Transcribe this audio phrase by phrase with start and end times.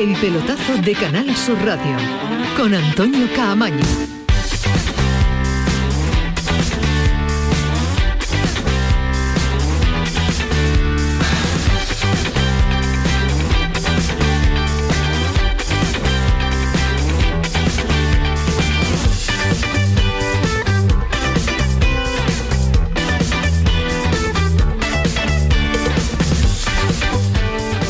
[0.00, 1.94] El pelotazo de Canal Sur Radio
[2.56, 3.84] con Antonio Caamaño.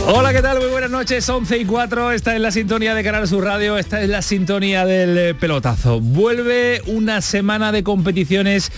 [0.09, 0.70] Hola, ¿qué tal?
[1.01, 2.13] Noches, 11 y 4.
[2.13, 5.99] Esta es la sintonía de Canal Sur Radio, esta es la sintonía del eh, pelotazo.
[5.99, 8.71] Vuelve una semana de competiciones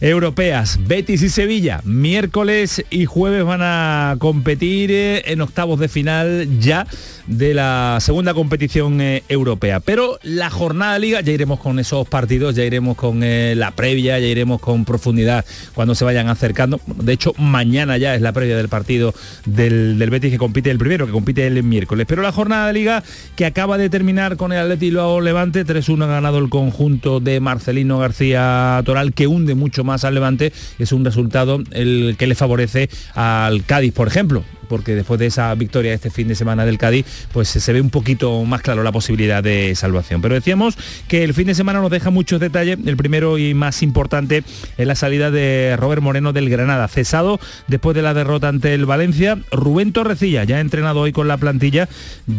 [0.00, 0.78] europeas.
[0.86, 6.86] Betis y Sevilla, miércoles y jueves van a competir eh, en octavos de final ya
[7.26, 9.80] de la segunda competición eh, europea.
[9.80, 13.72] Pero la jornada de liga, ya iremos con esos partidos, ya iremos con eh, la
[13.72, 16.80] previa, ya iremos con profundidad cuando se vayan acercando.
[16.86, 19.14] De hecho, mañana ya es la previa del partido
[19.44, 22.06] del, del Betis que compite el primero, que compite el miércoles.
[22.08, 23.02] Pero la jornada de liga
[23.36, 27.98] que acaba de terminar con el Atleti Levante, 3-1 ha ganado el conjunto de Marcelino
[27.98, 32.88] García Toral, que hunde mucho más al Levante, es un resultado el que le favorece
[33.14, 37.04] al Cádiz, por ejemplo porque después de esa victoria este fin de semana del Cádiz,
[37.32, 40.22] pues se ve un poquito más claro la posibilidad de salvación.
[40.22, 42.78] Pero decíamos que el fin de semana nos deja muchos detalles.
[42.86, 44.44] El primero y más importante
[44.78, 48.86] es la salida de Robert Moreno del Granada, cesado después de la derrota ante el
[48.86, 49.38] Valencia.
[49.50, 51.88] Rubén Torrecilla, ya entrenado hoy con la plantilla,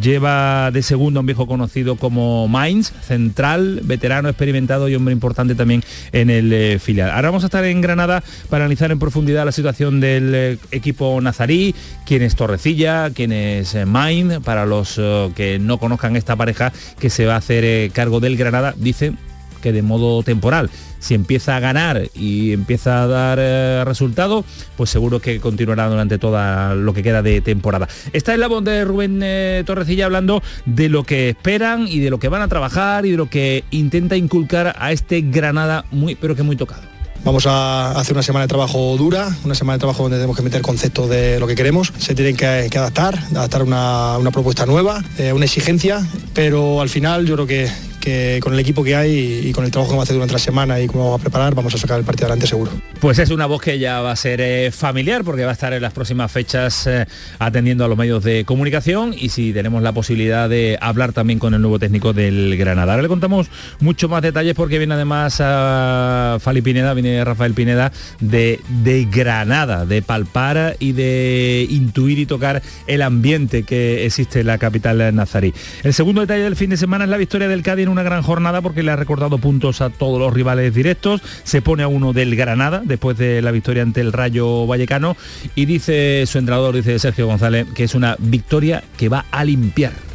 [0.01, 5.53] lleva de segundo a un viejo conocido como Mainz, central, veterano, experimentado y hombre importante
[5.53, 7.11] también en el eh, filial.
[7.11, 11.19] Ahora vamos a estar en Granada para analizar en profundidad la situación del eh, equipo
[11.19, 11.75] nazarí,
[12.21, 17.09] es Torrecilla, quién es eh, Main, para los eh, que no conozcan esta pareja que
[17.09, 19.13] se va a hacer eh, cargo del Granada, dice
[19.61, 20.69] que de modo temporal.
[20.99, 24.43] Si empieza a ganar y empieza a dar eh, resultado,
[24.75, 27.87] pues seguro que continuará durante toda lo que queda de temporada.
[28.13, 29.23] Esta es la voz de Rubén
[29.65, 33.17] Torrecilla hablando de lo que esperan y de lo que van a trabajar y de
[33.17, 36.90] lo que intenta inculcar a este Granada muy, pero que muy tocado.
[37.23, 40.41] Vamos a hacer una semana de trabajo dura, una semana de trabajo donde tenemos que
[40.41, 41.93] meter conceptos de lo que queremos.
[41.99, 42.45] Se tienen que,
[42.77, 47.69] adaptar, adaptar una, una propuesta nueva, eh, una exigencia, pero al final yo creo que,
[48.01, 50.33] que con el equipo que hay y con el trabajo que vamos a hacer durante
[50.33, 52.71] la semana y cómo vamos a preparar, vamos a sacar el partido adelante seguro.
[52.99, 55.71] Pues es una voz que ya va a ser eh, familiar porque va a estar
[55.71, 57.05] en las próximas fechas eh,
[57.39, 61.53] atendiendo a los medios de comunicación y si tenemos la posibilidad de hablar también con
[61.53, 62.93] el nuevo técnico del Granada.
[62.93, 63.47] Ahora le contamos
[63.79, 69.85] mucho más detalles porque viene además a Fali Pineda, viene Rafael Pineda de, de Granada,
[69.85, 75.53] de palpar y de intuir y tocar el ambiente que existe en la capital nazarí.
[75.83, 78.61] El segundo detalle del fin de semana es la victoria del Cádiz una gran jornada
[78.61, 82.35] porque le ha recordado puntos a todos los rivales directos, se pone a uno del
[82.35, 85.15] Granada después de la victoria ante el Rayo Vallecano.
[85.55, 90.10] Y dice su entrenador, dice Sergio González, que es una victoria que va a limpiar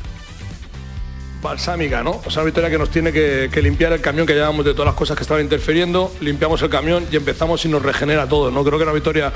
[1.46, 2.20] balsámica, ¿no?
[2.24, 4.86] O sea, una victoria que nos tiene que, limpiar el camión que llevamos de todas
[4.86, 8.62] las cosas que estaban interfiriendo, limpiamos el camión y empezamos y nos regenera todo, ¿no?
[8.62, 9.32] Creo que es una victoria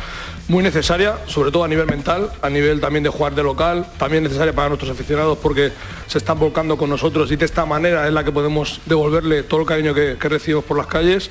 [0.48, 4.22] muy necesaria, sobre todo a nivel mental, a nivel también de jugar de local, también
[4.22, 5.72] necesaria para nuestros aficionados porque
[6.06, 9.60] se están volcando con nosotros y de esta manera es la que podemos devolverle todo
[9.60, 11.31] el cariño que recibimos por las calles.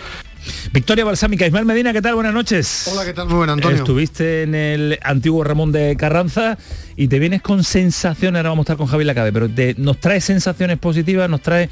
[0.72, 2.16] Victoria Balsámica, Ismael Medina, ¿qué tal?
[2.16, 2.90] Buenas noches.
[2.92, 3.28] Hola, ¿qué tal?
[3.28, 3.78] Muy buenas, Antonio.
[3.78, 6.58] Estuviste en el antiguo Ramón de Carranza
[6.96, 10.00] y te vienes con sensaciones, ahora vamos a estar con Javi Lacabe, pero te, nos
[10.00, 11.70] trae sensaciones positivas, nos trae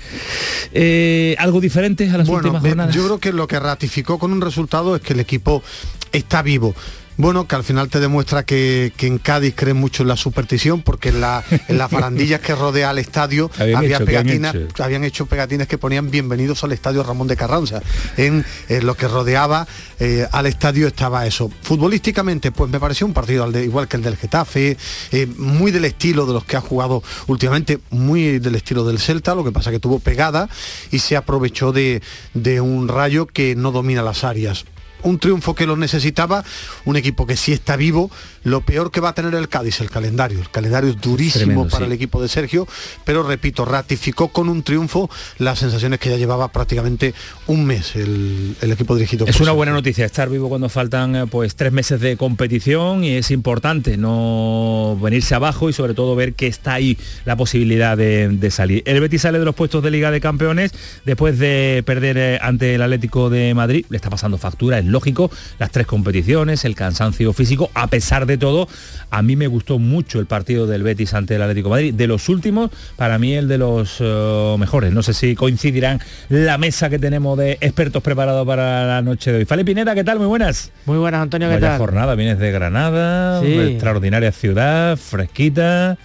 [0.73, 2.95] eh, algo diferente a las bueno, últimas jornadas.
[2.95, 5.63] Yo creo que lo que ratificó con un resultado es que el equipo
[6.11, 6.73] está vivo
[7.17, 10.83] bueno, que al final te demuestra que, que, en Cádiz creen mucho en la superstición,
[10.83, 14.69] porque en, la, en las barandillas que rodea al estadio habían había hecho, pegatinas, habían
[14.69, 14.83] hecho?
[14.83, 17.81] habían hecho pegatinas que ponían bienvenidos al estadio Ramón de Carranza.
[18.17, 19.67] En, en lo que rodeaba
[19.99, 21.51] eh, al estadio estaba eso.
[21.61, 24.77] Futbolísticamente, pues me pareció un partido al de, igual que el del Getafe,
[25.11, 29.33] eh, muy del estilo de los que ha jugado últimamente, muy del estilo del Celta,
[29.33, 30.49] lo que pasa que tuvo pegada
[30.91, 32.01] y se aprovechó de,
[32.35, 34.65] de un rayo que no domina las áreas
[35.03, 36.43] un triunfo que lo necesitaba,
[36.85, 38.11] un equipo que sí está vivo,
[38.47, 40.39] lo peor que va a tener el Cádiz, el calendario.
[40.39, 41.91] El calendario es durísimo Tremendo, para sí.
[41.91, 42.67] el equipo de Sergio,
[43.05, 47.13] pero repito, ratificó con un triunfo las sensaciones que ya llevaba prácticamente
[47.47, 49.55] un mes el, el equipo dirigido Es por una Sergio.
[49.55, 53.97] buena noticia estar vivo cuando faltan eh, pues tres meses de competición y es importante
[53.97, 58.83] no venirse abajo y sobre todo ver que está ahí la posibilidad de, de salir.
[58.85, 60.71] El Betis sale de los puestos de Liga de Campeones
[61.05, 63.85] después de perder eh, ante el Atlético de Madrid.
[63.89, 65.29] Le está pasando factura, es lógico,
[65.59, 68.67] las tres competiciones, el cansancio físico, a pesar de todo,
[69.09, 71.93] a mí me gustó mucho el partido del Betis ante el Atlético de Madrid.
[71.93, 74.93] De los últimos, para mí el de los eh, mejores.
[74.93, 75.99] No sé si coincidirán
[76.29, 79.45] la mesa que tenemos de expertos preparados para la noche de hoy.
[79.45, 80.17] Fale Pineda, ¿qué tal?
[80.19, 80.71] Muy buenas.
[80.85, 81.77] Muy buenas, Antonio, ¿qué Vaya tal?
[81.79, 83.53] jornada, vienes de Granada, Sí.
[83.53, 85.97] una extraordinaria ciudad, fresquita.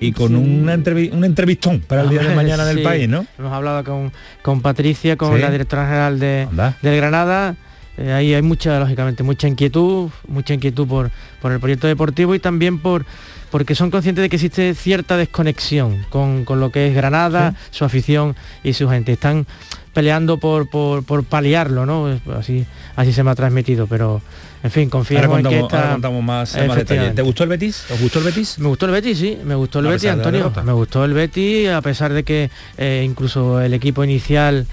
[0.00, 3.26] y con una un entrevistón para el día de mañana del país, ¿no?
[3.36, 4.12] Hemos hablado con,
[4.42, 6.46] con Patricia, con la directora general de,
[6.82, 7.56] del Granada.
[7.98, 11.10] Eh, ahí hay mucha, lógicamente, mucha inquietud, mucha inquietud por,
[11.40, 13.04] por el proyecto deportivo y también por
[13.50, 18.36] porque son conscientes de que existe cierta desconexión con, lo que es Granada, su afición
[18.62, 19.12] y su gente.
[19.12, 19.46] Están
[19.94, 22.20] peleando por, por, por, paliarlo, ¿no?
[22.38, 24.20] Así, así se me ha transmitido, pero
[24.62, 25.92] en fin, confiamos en que está...
[25.92, 27.14] contamos más, detalles.
[27.14, 27.84] ¿Te gustó el Betis?
[27.90, 28.58] ¿Os gustó el Betis?
[28.58, 30.52] Me gustó el Betis, sí, me gustó el Betis, Antonio.
[30.64, 34.66] Me gustó el Betis, a pesar de que eh, incluso el equipo inicial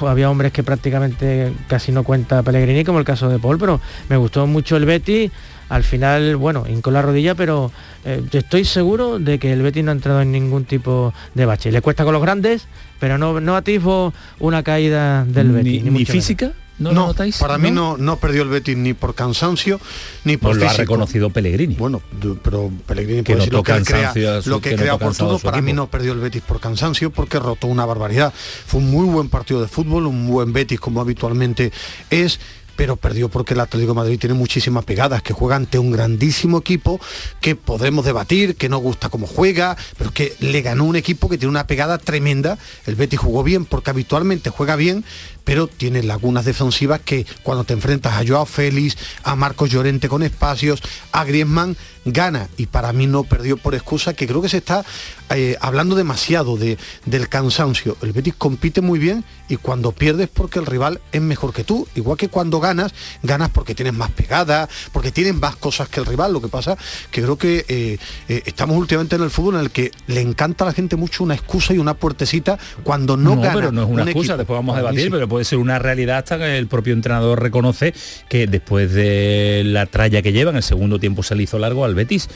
[0.00, 4.16] había hombres que prácticamente casi no cuenta Pellegrini, como el caso de Paul, pero me
[4.16, 5.30] gustó mucho el Betis.
[5.68, 7.70] Al final, bueno, hincó la rodilla, pero
[8.04, 11.70] eh, estoy seguro de que el Betis no ha entrado en ningún tipo de bache.
[11.70, 12.66] Le cuesta con los grandes,
[12.98, 15.84] pero no, no atisbo una caída del Betis.
[15.84, 16.52] ¿Ni, física?
[16.78, 19.80] ¿No, no Para mí no, no perdió el Betis ni por cansancio
[20.24, 21.74] ni por pues lo ha reconocido Pellegrini.
[21.74, 22.00] Bueno,
[22.42, 24.12] pero Pellegrini puede decir lo que crea,
[24.44, 25.38] lo que, crea por todo.
[25.38, 28.32] Para mí no perdió el Betis por cansancio porque rotó una barbaridad.
[28.66, 31.72] Fue un muy buen partido de fútbol, un buen Betis como habitualmente
[32.10, 32.38] es
[32.78, 36.58] pero perdió porque el Atlético de Madrid tiene muchísimas pegadas, que juega ante un grandísimo
[36.58, 37.00] equipo
[37.40, 41.38] que podremos debatir, que no gusta cómo juega, pero que le ganó un equipo que
[41.38, 42.56] tiene una pegada tremenda.
[42.86, 45.04] El Betis jugó bien porque habitualmente juega bien,
[45.48, 50.22] pero tiene lagunas defensivas que cuando te enfrentas a Joao Félix, a Marcos Llorente con
[50.22, 51.74] espacios, a Griezmann,
[52.12, 54.84] gana y para mí no perdió por excusa que creo que se está
[55.30, 57.96] eh, hablando demasiado de, del cansancio.
[58.02, 61.86] El Betis compite muy bien y cuando pierdes porque el rival es mejor que tú,
[61.94, 62.92] igual que cuando ganas,
[63.22, 66.32] ganas porque tienes más pegada, porque tienes más cosas que el rival.
[66.32, 66.76] Lo que pasa
[67.10, 67.98] que creo que eh,
[68.28, 71.24] eh, estamos últimamente en el fútbol en el que le encanta a la gente mucho
[71.24, 73.54] una excusa y una puertecita cuando no, gana.
[73.54, 76.38] Pero no es una excusa, después vamos a debatir, pero puede ser una realidad hasta
[76.38, 77.94] que el propio entrenador reconoce
[78.28, 81.84] que después de la tralla que lleva en el segundo tiempo se le hizo largo
[81.84, 82.28] al Betis.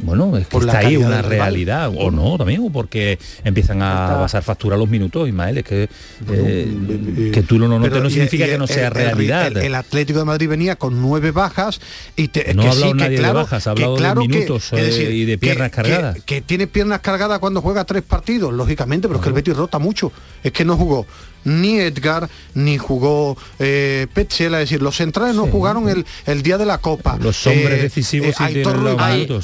[0.00, 4.42] bueno, es que está ahí una realidad, o no también, o porque empiezan a pasar
[4.42, 5.88] factura los minutos, Ismael, es que,
[6.30, 9.56] eh, que tú lo notes no significa que no sea realidad.
[9.56, 11.80] El, Atlético de Madrid venía con nueve bajas
[12.16, 15.38] y te, no ha hablado nadie de bajas, ha hablado de minutos eh, y de
[15.38, 16.18] piernas cargadas.
[16.24, 19.78] Que, tiene piernas cargadas cuando juega tres partidos, lógicamente, pero es que el Betis rota
[19.78, 20.12] mucho.
[20.42, 21.06] Es que no jugó
[21.44, 26.66] ni Edgar, ni jugó eh, es decir, los centrales no jugaron el, el, día de
[26.66, 27.18] la Copa.
[27.20, 28.62] Los hombres eh, decisivos eh,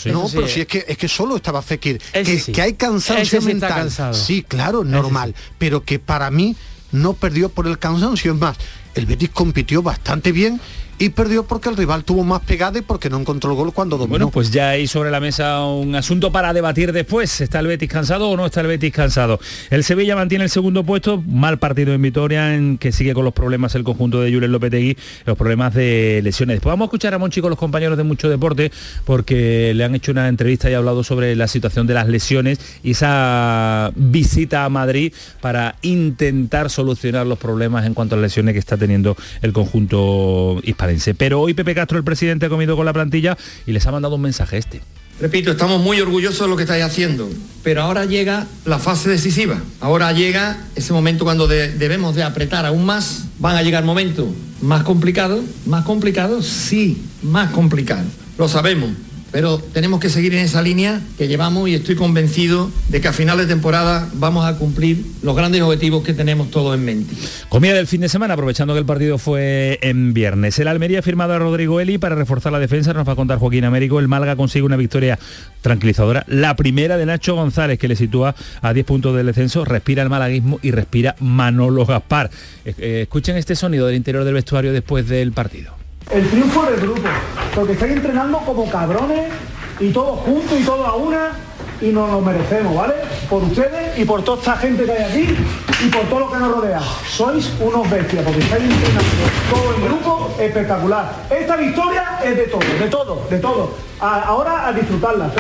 [0.07, 1.99] No, pero si es que es que solo estaba Fekir.
[2.13, 3.91] Que, hay cansancio mental.
[4.13, 5.35] Sí, claro, normal.
[5.59, 6.57] Pero que para mí
[6.93, 8.33] no perdió por el cansancio.
[8.33, 8.57] Es más,
[8.95, 10.61] el Betis compitió bastante bien
[10.99, 13.99] y perdió porque el rival tuvo más pegada y porque no encontró el gol cuando
[13.99, 14.11] dominó.
[14.11, 17.41] Bueno, pues ya hay sobre la mesa un asunto para debatir después.
[17.41, 19.39] ¿Está el Betis cansado o no está el Betis cansado?
[19.71, 23.35] El Sevilla mantiene el segundo puesto, mal partido en Vitoria, en que sigue con los
[23.35, 24.97] problemas el conjunto de Julen Lopetegui,
[25.27, 26.57] los problemas de lesiones.
[26.57, 28.73] Después vamos a escuchar a Monchi con los compañeros de Mucho Deporte,
[29.05, 32.59] porque le han hecho una entrevista y ha hablado sobre la situación de las lesiones
[32.83, 35.13] y esa visita a Madrid
[35.43, 40.59] para intentar solucionar los problemas en cuanto a las lesiones que está teniendo el conjunto
[40.63, 40.86] hispano.
[41.17, 43.37] Pero hoy Pepe Castro, el presidente, ha comido con la plantilla
[43.67, 44.81] y les ha mandado un mensaje este.
[45.19, 47.29] Repito, estamos muy orgullosos de lo que estáis haciendo,
[47.63, 49.59] pero ahora llega la fase decisiva.
[49.81, 53.25] Ahora llega ese momento cuando debemos de apretar aún más.
[53.39, 54.27] Van a llegar momentos
[54.61, 58.07] más complicados, más complicados, sí, más complicados.
[58.37, 58.91] Lo sabemos,
[59.37, 63.13] pero tenemos que seguir en esa línea que llevamos y estoy convencido de que a
[63.13, 67.15] final de temporada vamos a cumplir los grandes objetivos que tenemos todos en mente.
[67.51, 70.59] Comida del fin de semana, aprovechando que el partido fue en viernes.
[70.59, 73.39] El Almería ha firmado a Rodrigo Eli para reforzar la defensa, nos va a contar
[73.39, 74.01] Joaquín Américo.
[74.01, 75.19] El Málaga consigue una victoria
[75.61, 80.03] tranquilizadora, la primera de Nacho González, que le sitúa a 10 puntos del descenso, respira
[80.03, 82.31] el malaguismo y respira Manolo Gaspar.
[82.65, 85.77] Eh, escuchen este sonido del interior del vestuario después del partido.
[86.11, 87.09] El triunfo del grupo,
[87.53, 89.33] porque estáis entrenando como cabrones
[89.81, 91.33] y todos juntos y todos a una
[91.81, 92.95] y nos lo merecemos, ¿vale?
[93.29, 95.37] Por ustedes y por toda esta gente que hay aquí
[95.85, 96.81] y por todo lo que nos rodea.
[97.09, 99.11] Sois unos bestias, porque estáis entrenando
[99.51, 101.13] todo el grupo espectacular.
[101.29, 103.71] Esta victoria es de todo, de todo, de todo.
[104.01, 105.31] ahora a disfrutarla.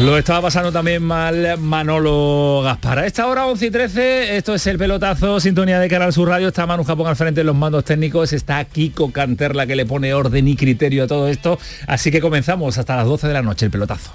[0.00, 2.98] Lo estaba pasando también mal Manolo Gaspar.
[2.98, 6.48] A esta hora 11 y 13, esto es el pelotazo, sintonía de Canal Sur Radio,
[6.48, 10.12] está Manu Japón al frente de los mandos técnicos, está Kiko Canterla que le pone
[10.12, 13.66] orden y criterio a todo esto, así que comenzamos hasta las 12 de la noche
[13.66, 14.10] el pelotazo.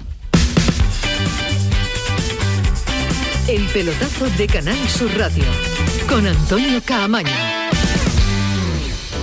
[3.48, 5.44] El pelotazo de Canal Sur Radio,
[6.08, 7.30] con Antonio Caamaño.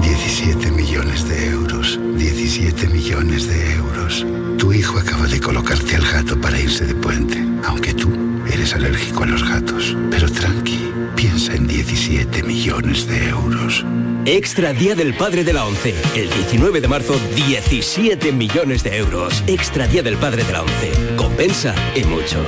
[0.00, 4.26] 17 millones de euros, 17 millones de euros.
[4.58, 8.10] Tu hijo acaba de colocarte al gato para irse de puente, aunque tú
[8.52, 9.96] eres alérgico a los gatos.
[10.10, 13.84] Pero tranqui, piensa en 17 millones de euros.
[14.26, 15.94] Extra Día del Padre de la ONCE.
[16.14, 19.42] El 19 de marzo, 17 millones de euros.
[19.46, 21.16] Extra Día del Padre de la ONCE.
[21.16, 22.44] Compensa y mucho.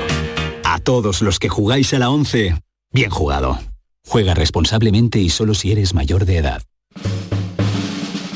[0.65, 2.57] A todos los que jugáis a la ONCE,
[2.93, 3.59] bien jugado.
[4.07, 6.63] Juega responsablemente y solo si eres mayor de edad.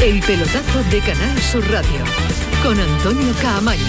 [0.00, 2.04] El pelotazo de Canal Sur Radio
[2.62, 3.82] con Antonio Caamaño.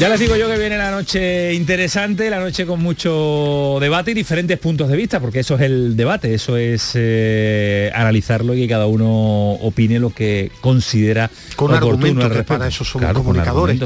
[0.00, 4.14] Ya les digo yo que viene la noche interesante, la noche con mucho debate y
[4.14, 8.68] diferentes puntos de vista, porque eso es el debate, eso es eh, analizarlo y que
[8.68, 13.80] cada uno opine lo que considera con argumentos, que para eso somos comunicadores.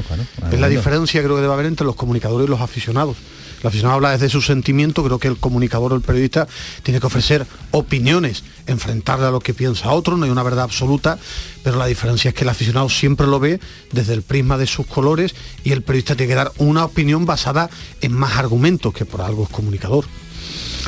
[0.53, 3.17] es la diferencia creo que debe haber entre los comunicadores y los aficionados.
[3.65, 6.47] El aficionado habla desde su sentimiento, creo que el comunicador o el periodista
[6.83, 11.19] tiene que ofrecer opiniones, enfrentarle a lo que piensa otro, no hay una verdad absoluta,
[11.63, 14.87] pero la diferencia es que el aficionado siempre lo ve desde el prisma de sus
[14.87, 17.71] colores y el periodista tiene que dar una opinión basada
[18.03, 20.05] en más argumentos, que por algo es comunicador.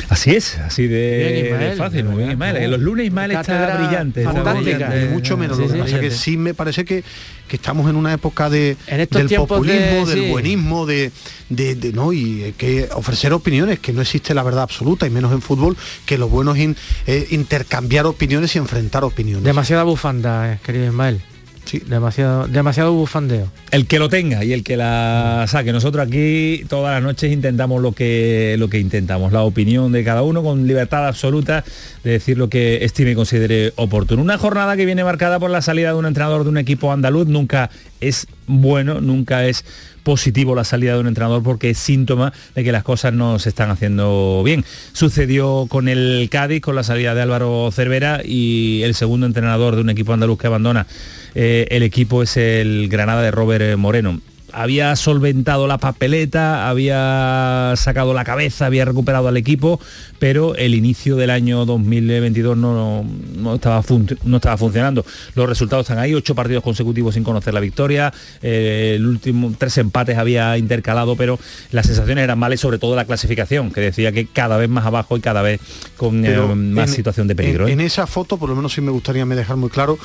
[0.09, 2.71] Así es, así de, fácil, muy bien Ismael.
[2.71, 4.23] Los lunes Ismael está brillante.
[4.23, 4.93] Fantástica.
[5.11, 5.57] mucho menos.
[5.57, 7.03] lo que pasa que sí me parece que,
[7.49, 11.11] estamos en una época de, del populismo, del buenismo, de,
[11.49, 15.41] de, no, y que ofrecer opiniones, que no existe la verdad absoluta, y menos en
[15.41, 16.75] fútbol, que lo bueno es
[17.07, 19.43] eh, intercambiar opiniones y enfrentar opiniones.
[19.43, 21.21] Demasiada bufanda, eh, querido Ismael.
[21.67, 21.79] Sí.
[21.85, 23.51] Demasiado, demasiado bufandeo.
[23.71, 25.73] El que lo tenga y el que la saque.
[25.73, 30.23] Nosotros aquí todas las noches intentamos lo que, lo que intentamos, la opinión de cada
[30.23, 31.65] uno con libertad absoluta
[32.05, 34.21] de decir lo que estime y considere oportuno.
[34.21, 37.27] Una jornada que viene marcada por la salida de un entrenador de un equipo andaluz
[37.27, 37.69] nunca
[37.99, 39.65] es bueno, nunca es
[40.07, 43.49] positivo la salida de un entrenador porque es síntoma de que las cosas no se
[43.49, 44.63] están haciendo bien.
[44.93, 49.81] Sucedió con el Cádiz, con la salida de Álvaro Cervera y el segundo entrenador de
[49.81, 50.87] un equipo andaluz que abandona
[51.35, 54.21] eh, el equipo es el Granada de Robert Moreno
[54.53, 59.79] había solventado la papeleta, había sacado la cabeza, había recuperado al equipo,
[60.19, 63.05] pero el inicio del año 2022 no,
[63.53, 63.83] estaba,
[64.23, 65.05] no estaba funcionando.
[65.35, 69.77] Los resultados están ahí, ocho partidos consecutivos sin conocer la victoria, eh, el último tres
[69.77, 71.39] empates había intercalado, pero
[71.71, 75.17] las sensaciones eran malas, sobre todo la clasificación, que decía que cada vez más abajo
[75.17, 75.59] y cada vez
[75.97, 77.67] con eh, más situación de peligro.
[77.67, 79.97] En, en, esa foto, por lo menos sí me gustaría me dejar muy claro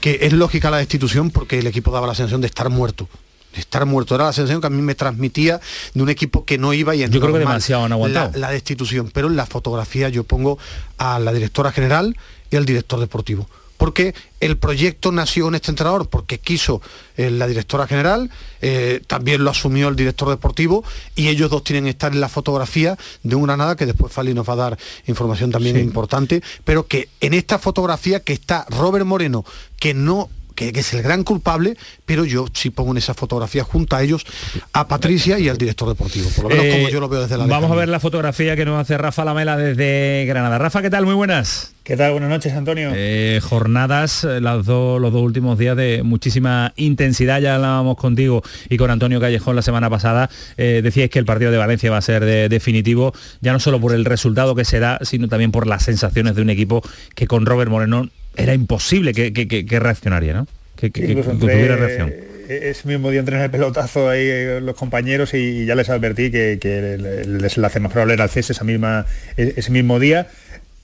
[0.00, 3.08] que es lógica la destitución porque el equipo daba la sensación de estar muerto
[3.52, 4.14] de estar muerto.
[4.14, 5.60] Era la sensación que a mí me transmitía
[5.94, 8.32] de un equipo que no iba y en Yo creo que demasiado han aguantado.
[8.38, 10.58] La, destitución, pero en la fotografía yo pongo
[10.98, 12.16] a la directora general
[12.50, 13.48] y al director deportivo.
[13.76, 16.80] Porque el proyecto nació en este entrenador, porque quiso
[17.16, 18.30] eh, la directora general,
[18.60, 20.84] eh, también lo asumió el director deportivo
[21.16, 24.34] y ellos dos tienen que estar en la fotografía de un Granada que después Fali
[24.34, 24.78] nos va a dar
[25.08, 29.44] información también importante, pero que en esta fotografía que está Robert Moreno,
[29.80, 33.96] que no que, es el gran culpable, pero yo sí pongo en esa fotografía junto
[33.96, 34.24] a ellos
[34.72, 37.38] a Patricia y al director deportivo, por lo menos como eh, yo lo veo desde
[37.38, 40.58] la Vamos a ver la fotografía que nos hace Rafa Lamela desde Granada.
[40.58, 41.04] Rafa, ¿qué tal?
[41.04, 41.74] Muy buenas.
[41.82, 42.12] ¿Qué tal?
[42.12, 42.92] Buenas noches, Antonio.
[42.94, 48.42] Eh, jornadas, eh, las dos, los dos últimos días de muchísima intensidad, ya hablábamos contigo
[48.68, 52.02] y con Antonio Callejón la semana pasada, decíais que el partido de Valencia va a
[52.02, 55.82] ser definitivo, ya no solo por el resultado que se da, sino también por las
[55.82, 56.82] sensaciones de un equipo
[57.14, 60.46] que con Robert Moreno era imposible que, reaccionaría, ¿no?
[60.76, 62.12] Que, tuviera reacción.
[62.48, 66.52] Ese mismo día entrenar el pelotazo ahí eh, los compañeros y ya les advertí que,
[66.62, 70.26] el, desenlace más probable era el cese esa misma, e, ese mismo día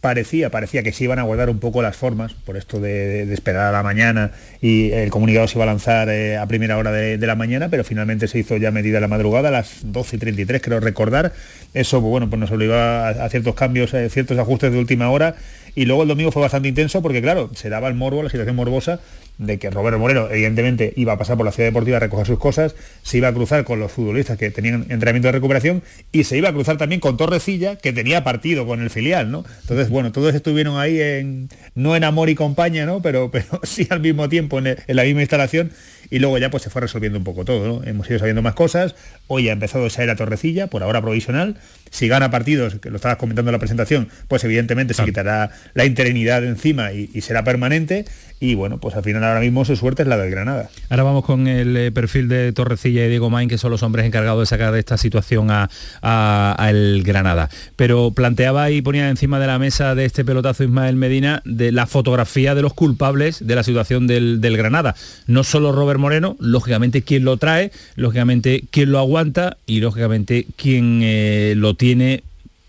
[0.00, 3.67] parecía, parecía que se iban a guardar un poco las formas por esto de, esperar
[3.67, 7.19] a la mañana y el comunicado se iba a lanzar eh, a primera hora de,
[7.26, 11.33] la mañana, pero finalmente se hizo ya medida la madrugada a las 12.33, creo recordar.
[11.75, 15.35] Eso, pues bueno, pues nos obligó a, ciertos cambios, a ciertos ajustes de última hora
[15.75, 18.57] y luego el domingo fue bastante intenso porque, claro, se daba el morbo, la situación
[18.57, 19.00] morbosa
[19.38, 22.38] de que Roberto Moreno evidentemente iba a pasar por la ciudad deportiva a recoger sus
[22.38, 26.37] cosas, se iba a cruzar con los futbolistas que tenían entrenamiento de recuperación y se
[26.37, 29.45] iba a cruzar también con Torrecilla, que tenía partido con el filial, ¿no?
[29.62, 33.00] Entonces, bueno, todos estuvieron ahí en, no en amor y compañía, ¿no?
[33.00, 35.71] Pero, pero sí al mismo tiempo en, la misma instalación
[36.11, 37.85] y luego ya pues se fue resolviendo un poco todo, ¿no?
[37.85, 38.97] Hemos ido sabiendo más cosas,
[39.28, 41.57] hoy ha empezado esa era Torrecilla, por ahora provisional,
[41.90, 45.85] si gana partidos, que lo estabas comentando en la presentación, pues evidentemente se quitará la
[45.85, 48.07] interinidad encima y, y será permanente
[48.40, 50.71] y bueno, pues al final ahora mismo su suerte es la del Granada.
[50.90, 54.07] Ahora vamos con el eh, perfil de Torrecilla y Diego Main, que son los hombres
[54.07, 55.68] encargados de sacar de esta situación a,
[56.68, 57.50] el Granada.
[57.76, 61.87] Pero planteaba y ponía encima de la mesa de este pelotazo Ismael Medina de la
[61.87, 64.95] fotografía de los culpables de la situación del, Granada.
[65.26, 71.00] No solo Robert Moreno, lógicamente quien lo trae, lógicamente quien lo aguanta y lógicamente quien
[71.02, 72.23] eh, lo tiene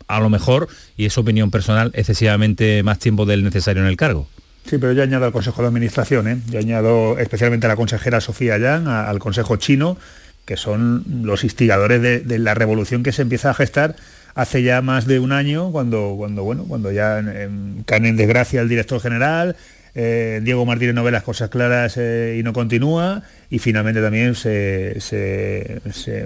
[0.08, 4.28] a lo mejor, y es opinión personal, excesivamente más tiempo del necesario en el cargo.
[4.66, 6.38] Sí, pero yo añado al Consejo de Administración, ¿eh?
[6.50, 9.98] yo añado especialmente a la consejera Sofía Yang, al Consejo Chino,
[10.46, 13.96] que son los instigadores de, la revolución que se empieza a gestar
[14.36, 17.22] hace ya más de un año, cuando, cuando, bueno, cuando ya
[17.86, 19.56] caen en desgracia el director general,
[19.96, 24.36] eh, Diego Martínez no ve las cosas claras eh, y no continúa, y finalmente también
[24.36, 25.00] se,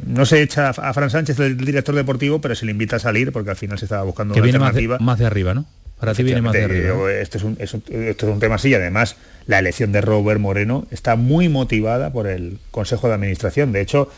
[0.06, 3.32] no se echa a Fran Sánchez, el director deportivo, pero se le invita a salir
[3.32, 5.00] porque al final se estaba buscando una alternativa.
[5.00, 5.66] más de arriba, ¿no?
[6.04, 7.12] Para ti viene más de arriba.
[7.14, 9.16] Esto es, un, esto es un tema así y además
[9.48, 13.72] la elección de Robert Moreno está muy motivada por el Consejo de Administración.
[13.72, 14.10] De hecho,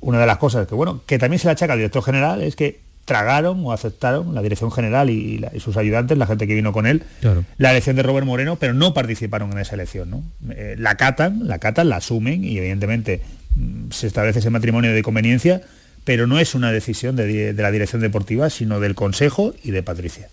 [0.00, 2.56] una de las cosas que, bueno, que también se le achaca al director general es
[2.56, 6.86] que tragaron o aceptaron la dirección general y, sus ayudantes, la gente que vino con
[6.86, 7.04] él,
[7.56, 10.10] la elección de Robert Moreno, pero no participaron en esa elección.
[10.10, 10.22] ¿no?
[10.50, 13.22] Eh, la catan, la catan, la asumen y evidentemente
[13.54, 15.62] mm, se establece ese matrimonio de conveniencia,
[16.04, 20.28] pero no es una decisión de, la dirección deportiva, sino del Consejo y de Patricia.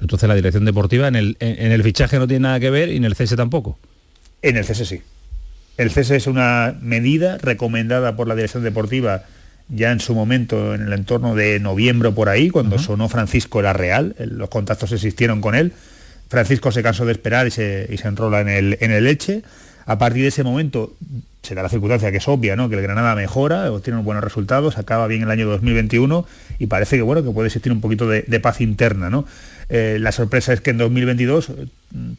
[0.00, 2.96] Entonces la dirección deportiva en el, en el fichaje no tiene nada que ver y
[2.96, 3.78] en el cese tampoco.
[4.42, 5.02] En el cese sí.
[5.76, 9.24] El cese es una medida recomendada por la dirección deportiva
[9.68, 13.72] ya en su momento, en el entorno de noviembre por ahí, cuando sonó Francisco era
[13.72, 15.72] real, los contactos existieron con él.
[16.28, 19.42] Francisco se cansó de esperar y se, y se enrola en el, en el Leche.
[19.86, 20.94] A partir de ese momento
[21.42, 22.68] se da la circunstancia que es obvia, ¿no?
[22.68, 26.26] que el Granada mejora, obtiene buenos resultados, acaba bien el año 2021
[26.58, 29.10] y parece que bueno que puede existir un poquito de, de paz interna.
[29.10, 29.26] ¿no?
[29.68, 31.66] Eh, la sorpresa es que en 2022 eh,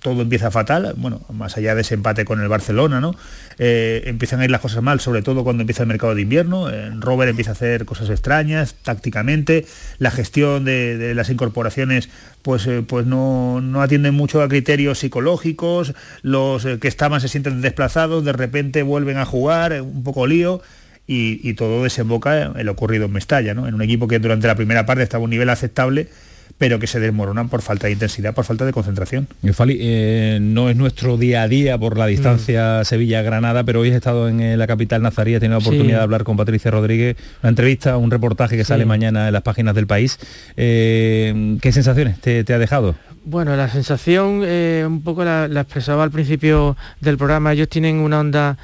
[0.02, 3.16] todo empieza fatal, bueno, más allá de ese empate con el Barcelona, ¿no?
[3.60, 6.70] Eh, empiezan a ir las cosas mal, sobre todo cuando empieza el mercado de invierno.
[7.00, 9.66] Robert empieza a hacer cosas extrañas tácticamente,
[10.00, 12.10] la gestión de, las incorporaciones
[12.42, 18.24] pues, pues no, no, atienden mucho a criterios psicológicos, los que estaban se sienten desplazados,
[18.24, 20.62] de repente vuelven a jugar, un poco lío.
[21.08, 23.68] Y, todo desemboca en lo ocurrido en Mestalla, ¿no?
[23.68, 26.08] en un equipo que durante la primera parte estaba a un nivel aceptable
[26.58, 29.28] pero que se desmoronan por falta de intensidad, por falta de concentración.
[29.54, 32.86] Fali, eh, no es nuestro día a día por la distancia mm.
[32.86, 36.04] Sevilla-Granada, pero hoy he estado en eh, la capital nazarí, he tenido la oportunidad de
[36.04, 39.88] hablar con Patricia Rodríguez, una entrevista, un reportaje que sale mañana en las páginas del
[39.88, 40.18] país.
[40.56, 42.96] Eh, ¿Qué sensaciones te, ha dejado?
[43.26, 48.20] Bueno, la sensación un poco la, la expresaba al principio del programa, ellos tienen una
[48.20, 48.58] onda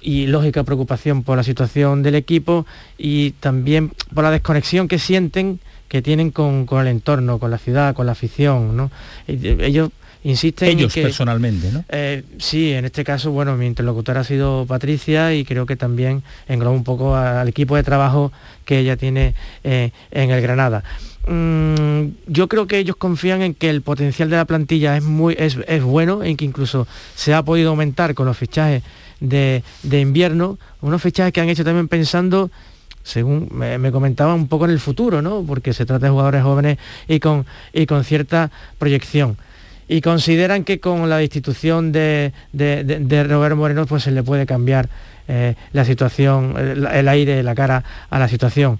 [0.00, 2.66] y lógica preocupación por la situación del equipo
[2.96, 7.94] y también por la desconexión que sienten que tienen con, el entorno, con la ciudad,
[7.94, 8.90] con la afición, ¿no?
[9.26, 9.90] Ellos
[10.24, 15.32] insisten ellos personalmente no eh, sí en este caso bueno mi interlocutora ha sido Patricia
[15.32, 18.32] y creo que también engloba un poco al equipo de trabajo
[18.64, 20.82] que ella tiene eh, en el Granada
[21.28, 25.36] mm, yo creo que ellos confían en que el potencial de la plantilla es muy
[25.38, 28.82] es, bueno en que incluso se ha podido aumentar con los fichajes
[29.20, 32.50] de, de invierno unos fichajes que han hecho también pensando
[33.08, 35.42] según me, comentaba un poco en el futuro, ¿no?
[35.46, 39.36] Porque se trata de jugadores jóvenes y con, y con cierta proyección.
[39.88, 44.90] Y consideran que con la destitución de, de, Robert Moreno pues se le puede cambiar
[45.26, 48.78] eh, la situación, el, aire, la cara a la situación.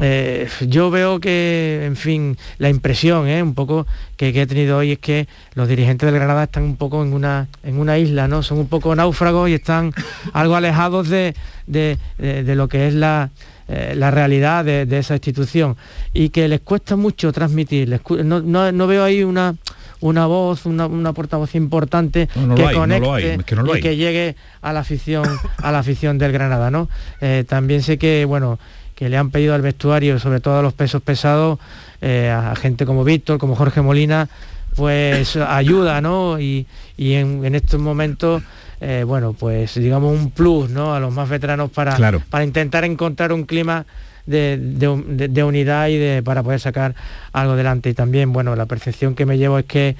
[0.00, 3.42] Eh, yo veo que, en fin, la impresión ¿eh?
[3.42, 7.02] un poco que, he tenido hoy es que los dirigentes del Granada están un poco
[7.04, 8.42] en una, en una isla, ¿no?
[8.42, 9.92] Son un poco náufragos y están
[10.32, 11.34] algo alejados de
[11.68, 13.30] lo que es la,
[13.72, 15.76] eh, la realidad de, esa institución
[16.12, 18.00] y que les cuesta mucho transmitir.
[18.24, 19.54] no, veo ahí una,
[20.00, 23.38] una voz, una, portavoz importante que conecte
[23.76, 25.24] y que llegue a la afición,
[25.58, 26.72] a la afición del Granada.
[26.72, 26.88] ¿no?
[27.20, 28.58] Eh, también sé que, bueno,
[28.96, 31.60] que le han pedido al vestuario, sobre todo a los pesos pesados,
[32.00, 34.28] eh, a gente como Víctor, como Jorge Molina,
[34.74, 36.40] pues ayuda, ¿no?
[36.40, 36.66] Y,
[36.98, 38.42] en, en estos momentos
[38.80, 40.94] eh, bueno, pues digamos un plus ¿no?
[40.94, 41.96] a los más veteranos para,
[42.30, 43.84] para intentar encontrar un clima
[44.26, 46.94] de, unidad y de, para poder sacar
[47.32, 47.90] algo adelante.
[47.90, 49.96] Y también, bueno, la percepción que me llevo es que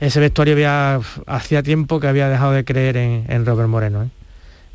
[0.00, 4.04] ese vestuario había hacía tiempo que había dejado de creer en, Robert Moreno.
[4.04, 4.08] ¿eh?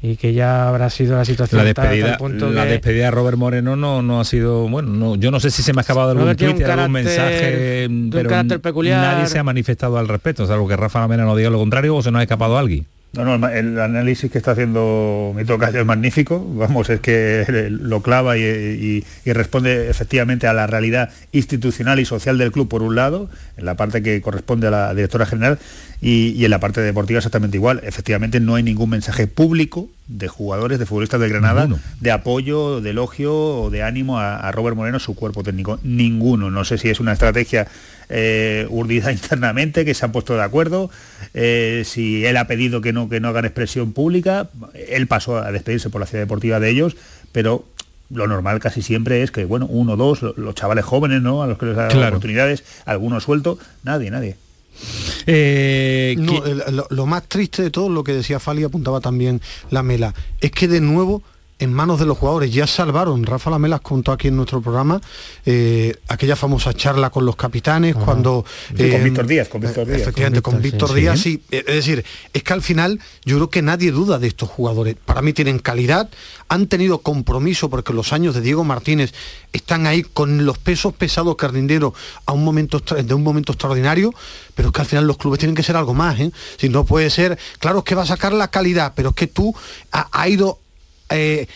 [0.03, 4.01] y que ya habrá sido la situación la despedida, la despedida de Robert Moreno no,
[4.01, 6.71] no ha sido bueno no, yo no sé si se me ha acabado algún Twitter
[6.71, 8.99] algún mensaje pero peculiar.
[8.99, 12.01] nadie se ha manifestado al respecto salvo que Rafa Lamena no diga lo contrario o
[12.01, 15.85] se nos ha escapado alguien no, no, el análisis que está haciendo mi tocayo es
[15.85, 22.37] magnífico, vamos, es que lo clava y, responde efectivamente a la realidad institucional y social
[22.37, 25.59] del club por un lado, en la parte que corresponde a la directora general,
[26.01, 27.79] y, en la parte deportiva exactamente igual.
[27.83, 32.89] Efectivamente no hay ningún mensaje público de jugadores, de futbolistas de Granada, de apoyo, de
[32.89, 35.79] elogio o de ánimo a, Robert Moreno, su cuerpo técnico.
[35.83, 36.49] Ninguno.
[36.49, 37.67] No sé si es una estrategia
[38.09, 40.89] eh, urdida internamente, que se han puesto de acuerdo,
[41.35, 45.51] eh, si él ha pedido que no, que no hagan expresión pública, él pasó a
[45.51, 46.97] despedirse por la ciudad deportiva de ellos,
[47.31, 47.65] pero
[48.09, 51.43] lo normal casi siempre es que, bueno, uno, dos, los chavales jóvenes, ¿no?
[51.43, 54.35] A los que les dan oportunidades, algunos suelto, nadie, nadie.
[55.25, 56.15] Eh,
[56.89, 60.67] lo, más triste de todo, lo que decía Fali, apuntaba también la Mela, es que
[60.67, 61.23] de nuevo
[61.61, 62.51] en manos de los jugadores.
[62.51, 64.99] Ya salvaron, Rafa Lamelas contó aquí en nuestro programa
[65.45, 68.43] eh, aquella famosa charla con los capitanes cuando...
[68.75, 70.01] con eh, Víctor Díaz, con Víctor Díaz.
[70.01, 71.43] Efectivamente, con Víctor, Díaz, sí.
[71.51, 74.95] Es decir, es que al final yo creo que nadie duda de estos jugadores.
[75.05, 76.09] Para mí tienen calidad,
[76.49, 79.13] han tenido compromiso porque los años de Diego Martínez
[79.53, 81.93] están ahí con los pesos pesados carninderos
[82.25, 84.11] a un momento de un momento extraordinario,
[84.55, 86.31] pero es que al final los clubes tienen que ser algo más, ¿eh?
[86.57, 89.27] Si no puede ser, claro es que va a sacar la calidad, pero es que
[89.27, 89.53] tú
[89.91, 90.57] ha ido
[91.11, 91.47] eh,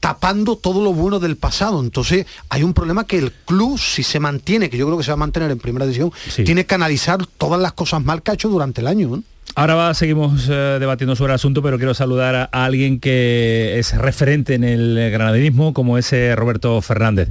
[0.00, 1.80] tapando todo lo bueno del pasado.
[1.80, 5.10] Entonces hay un problema que el club, si se mantiene, que yo creo que se
[5.10, 6.10] va a mantener en primera división,
[6.44, 9.22] tiene que analizar todas las cosas mal que ha hecho durante el año.
[9.54, 13.96] Ahora va, seguimos eh, debatiendo sobre el asunto, pero quiero saludar a, alguien que es
[13.96, 17.28] referente en el granadinismo, como es eh, Roberto Fernández.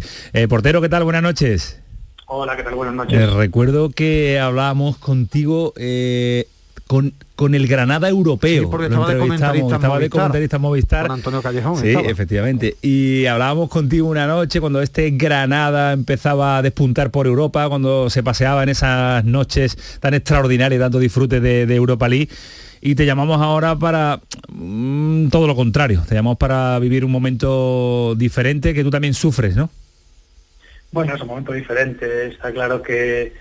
[0.47, 1.03] portero, ¿qué tal?
[1.03, 1.79] Buenas noches.
[2.27, 2.75] Hola, ¿qué tal?
[2.75, 3.33] Buenas noches.
[3.33, 5.73] recuerdo que hablábamos contigo
[6.87, 8.61] con, con el Granada europeo.
[8.65, 11.07] Sí, porque estaba de comentarista, estaba de comentarista Movistar.
[11.07, 11.75] Con Antonio Callejón.
[11.77, 12.75] Sí, efectivamente.
[12.83, 18.21] Y hablábamos contigo una noche cuando este Granada empezaba a despuntar por Europa, cuando se
[18.21, 22.29] paseaba en esas noches tan extraordinarias, dando disfrute de, Europa League
[22.79, 28.13] y te llamamos ahora para mm, todo lo contrario, te llamamos para vivir un momento
[28.13, 29.71] diferente que tú también sufres, ¿no?
[30.91, 33.33] Bueno, es un momento diferente, está claro que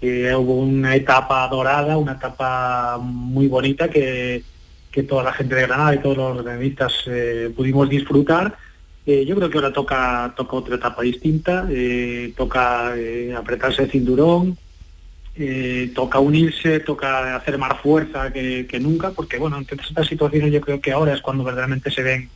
[0.00, 4.42] que hubo una etapa dorada, una etapa muy bonita que,
[5.08, 8.56] toda la gente de Granada y todos los granadistas eh, pudimos disfrutar.
[9.06, 12.94] Eh, yo creo que ahora toca, toca otra etapa distinta, eh, toca
[13.36, 14.58] apretarse el cinturón,
[15.94, 20.80] toca unirse, toca hacer más fuerza que, nunca, porque bueno, ante estas situaciones yo creo
[20.80, 22.28] que ahora es cuando verdaderamente se ven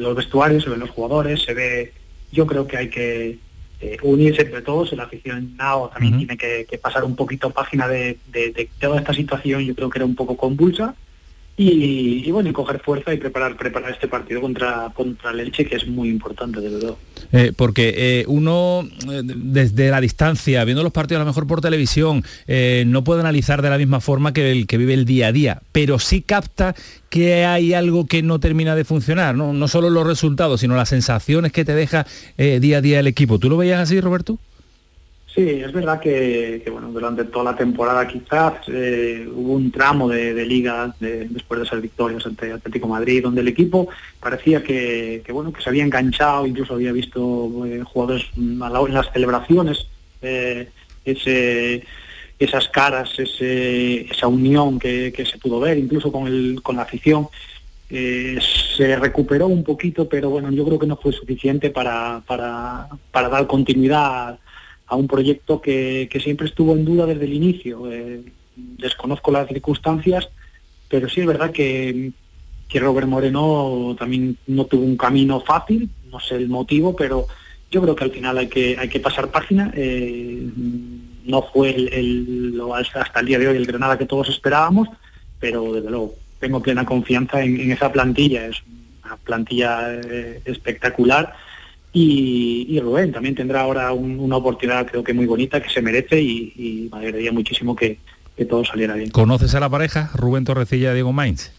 [0.00, 1.92] los vestuarios, se ven los jugadores, se ve,
[2.32, 3.38] yo creo que hay que
[3.80, 8.70] eh, unirse entre todos, el aficionado también tiene que, pasar un poquito página de, de,
[8.80, 10.94] toda esta situación, yo creo que era un poco convulsa,
[11.58, 15.76] y, bueno, y coger fuerza y preparar, preparar este partido contra, contra el Elche, que
[15.76, 16.94] es muy importante, de verdad.
[17.32, 21.60] Eh, porque eh, uno, eh, desde la distancia, viendo los partidos a lo mejor por
[21.60, 22.24] televisión,
[22.86, 25.62] no puede analizar de la misma forma que el que vive el día a día,
[25.72, 26.74] pero sí capta
[27.10, 30.88] que hay algo que no termina de funcionar, no, no solo los resultados, sino las
[30.88, 33.38] sensaciones que te deja día a día el equipo.
[33.38, 34.38] ¿Tú lo veías así, Roberto?
[35.36, 40.32] Sí, es verdad que, bueno, durante toda la temporada quizás eh, hubo un tramo de,
[40.46, 43.86] liga después de esas victorias ante Atlético Madrid, donde el equipo
[44.18, 48.58] parecía que, bueno que se había enganchado, incluso había visto eh, jugadores en
[48.94, 49.86] las celebraciones,
[50.22, 50.70] eh,
[52.38, 57.28] esas caras, esa unión que, se pudo ver, incluso con, el, con la afición.
[57.90, 63.46] se recuperó un poquito, pero bueno, yo creo que no fue suficiente para, para dar
[63.46, 64.38] continuidad
[64.86, 67.90] a un proyecto que, siempre estuvo en duda desde el inicio.
[67.90, 68.22] Eh,
[68.56, 70.28] desconozco las circunstancias,
[70.88, 72.12] pero sí es verdad que,
[72.68, 77.26] que Robert Moreno también no tuvo un camino fácil, no sé el motivo, pero
[77.70, 79.72] yo creo que al final hay que, hay que pasar página.
[79.74, 80.48] Eh,
[81.24, 82.60] no fue el,
[82.94, 84.88] hasta el día de hoy el Granada que todos esperábamos,
[85.40, 88.46] pero desde luego tengo plena confianza en, esa plantilla.
[88.46, 88.62] Es
[89.04, 91.34] una plantilla eh, espectacular
[91.98, 96.90] y, Rubén también tendrá ahora una oportunidad creo que muy bonita que se merece y,
[96.92, 97.98] me alegraría muchísimo que,
[98.50, 99.08] todo saliera bien.
[99.10, 101.52] ¿Conoces a la pareja, Rubén Torrecilla y Diego Mainz?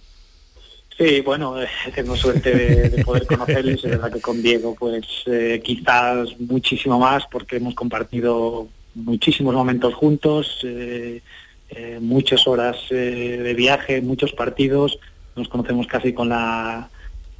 [0.95, 5.59] Sí, bueno, eh, tengo suerte de, poder conocerles, es verdad que con Diego pues eh,
[5.63, 11.21] quizás muchísimo más porque hemos compartido muchísimos momentos juntos, eh,
[11.99, 14.99] muchas horas de viaje, muchos partidos,
[15.35, 16.89] nos conocemos casi con la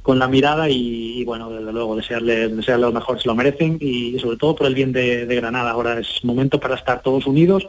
[0.08, 4.18] con la mirada y, bueno, desde luego desearle, desearle lo mejor, se lo merecen y
[4.18, 5.72] sobre todo por el bien de, Granada.
[5.72, 7.66] Ahora es momento para estar todos unidos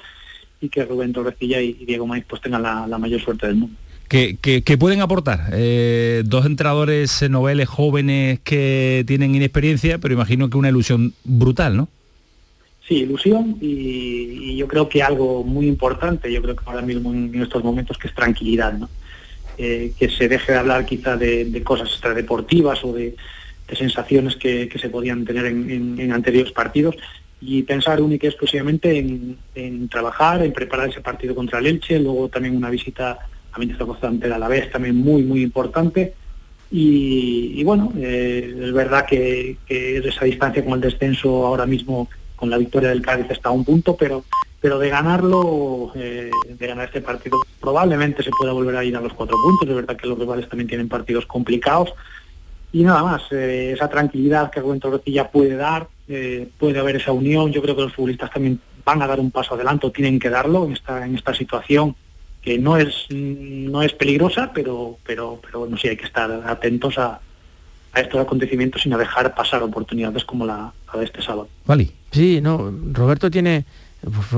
[0.61, 3.75] y que Rubén Torrecilla y, Diego Maiz pues tengan la, mayor suerte del mundo.
[4.07, 5.49] ¿Qué, pueden aportar?
[5.51, 11.89] Eh, dos entrenadores noveles jóvenes que tienen inexperiencia, pero imagino que una ilusión brutal, ¿no?
[12.87, 17.41] Sí, ilusión y, yo creo que algo muy importante, yo creo que ahora mismo en
[17.41, 18.87] estos momentos, que es tranquilidad, ¿no?
[19.61, 23.13] Eh, que se deje de hablar quizá de, cosas extradeportivas o de,
[23.73, 26.95] sensaciones que, se podían tener en, anteriores partidos
[27.41, 32.29] y pensar única y exclusivamente en, trabajar, en preparar ese partido contra el Elche, luego
[32.29, 33.19] también una visita
[33.51, 36.13] a Ministro Constante a la vez, también muy, muy importante.
[36.71, 42.49] Y, bueno, eh, es verdad que, que esa distancia con el descenso ahora mismo con
[42.49, 44.23] la victoria del Cádiz está a un punto, pero,
[44.61, 49.01] pero de ganarlo, eh, de ganar este partido, probablemente se pueda volver a ir a
[49.01, 49.69] los cuatro puntos.
[49.69, 51.93] Es verdad que los rivales también tienen partidos complicados.
[52.71, 57.11] Y nada más, eh, esa tranquilidad que Rubén Torrecilla puede dar, eh, puede haber esa
[57.11, 57.51] unión.
[57.51, 60.65] Yo creo que los futbolistas también van a dar un paso adelante, tienen que darlo
[60.65, 61.95] en esta, en esta situación
[62.41, 66.97] que no es, no es peligrosa, pero, pero, pero bueno, sí hay que estar atentos
[66.97, 67.19] a,
[67.93, 71.49] a estos acontecimientos sin dejar pasar oportunidades como la, de este sábado.
[71.65, 71.89] Vale.
[72.11, 73.65] Sí, no, Roberto tiene,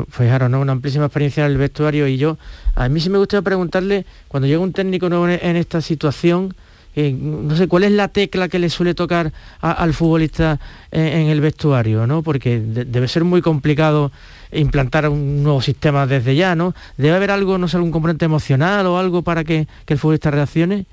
[0.09, 0.59] fijaros, ¿no?
[0.59, 2.37] una amplísima experiencia en el vestuario y yo,
[2.75, 6.53] a mí sí me gustaría preguntarle, cuando llega un técnico nuevo en esta situación,
[6.95, 10.59] eh, no sé, ¿cuál es la tecla que le suele tocar al futbolista
[10.91, 12.05] en, el vestuario?
[12.05, 12.21] ¿no?
[12.21, 14.11] Porque debe ser muy complicado
[14.51, 16.73] implantar un nuevo sistema desde ya, ¿no?
[16.97, 20.31] ¿Debe haber algo, no sé, algún componente emocional o algo para que, que el futbolista
[20.31, 20.85] reaccione?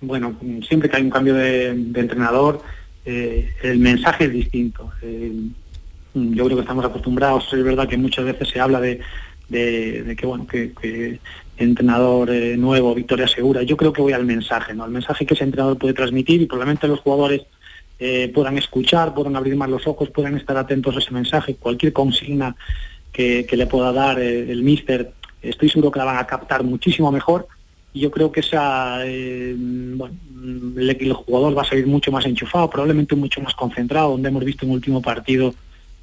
[0.00, 2.62] bueno, siempre que hay un cambio de, entrenador,
[3.04, 4.92] eh, el mensaje es distinto.
[5.02, 5.32] Eh,
[6.16, 9.00] yo creo que estamos acostumbrados, es verdad que muchas veces se habla de,
[9.48, 11.20] que, bueno, que,
[11.56, 13.62] entrenador eh, nuevo, victoria segura.
[13.62, 14.84] Yo creo que voy al mensaje, ¿no?
[14.84, 17.42] Al mensaje que ese entrenador puede transmitir y probablemente los jugadores
[18.34, 21.54] puedan escuchar, puedan abrir más los ojos, puedan estar atentos a ese mensaje.
[21.54, 22.54] Cualquier consigna
[23.10, 27.48] que, le pueda dar el míster, estoy seguro que la van a captar muchísimo mejor
[27.96, 33.16] y yo creo que esa, eh, el, jugador va a salir mucho más enchufado, probablemente
[33.16, 35.54] mucho más concentrado, donde hemos visto en el último partido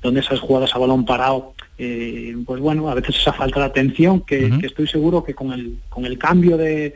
[0.04, 4.22] donde esas jugadas a balón parado, eh, pues bueno, a veces esa falta de atención
[4.22, 6.94] que, estoy seguro que con el, con el cambio de,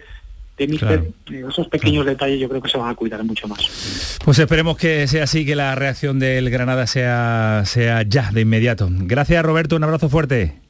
[0.58, 4.20] de Mister, eh, esos pequeños detalles yo creo que se van a cuidar mucho más.
[4.24, 8.88] Pues esperemos que sea así, que la reacción del Granada sea, sea ya, de inmediato.
[8.92, 10.68] Gracias Roberto, un abrazo fuerte.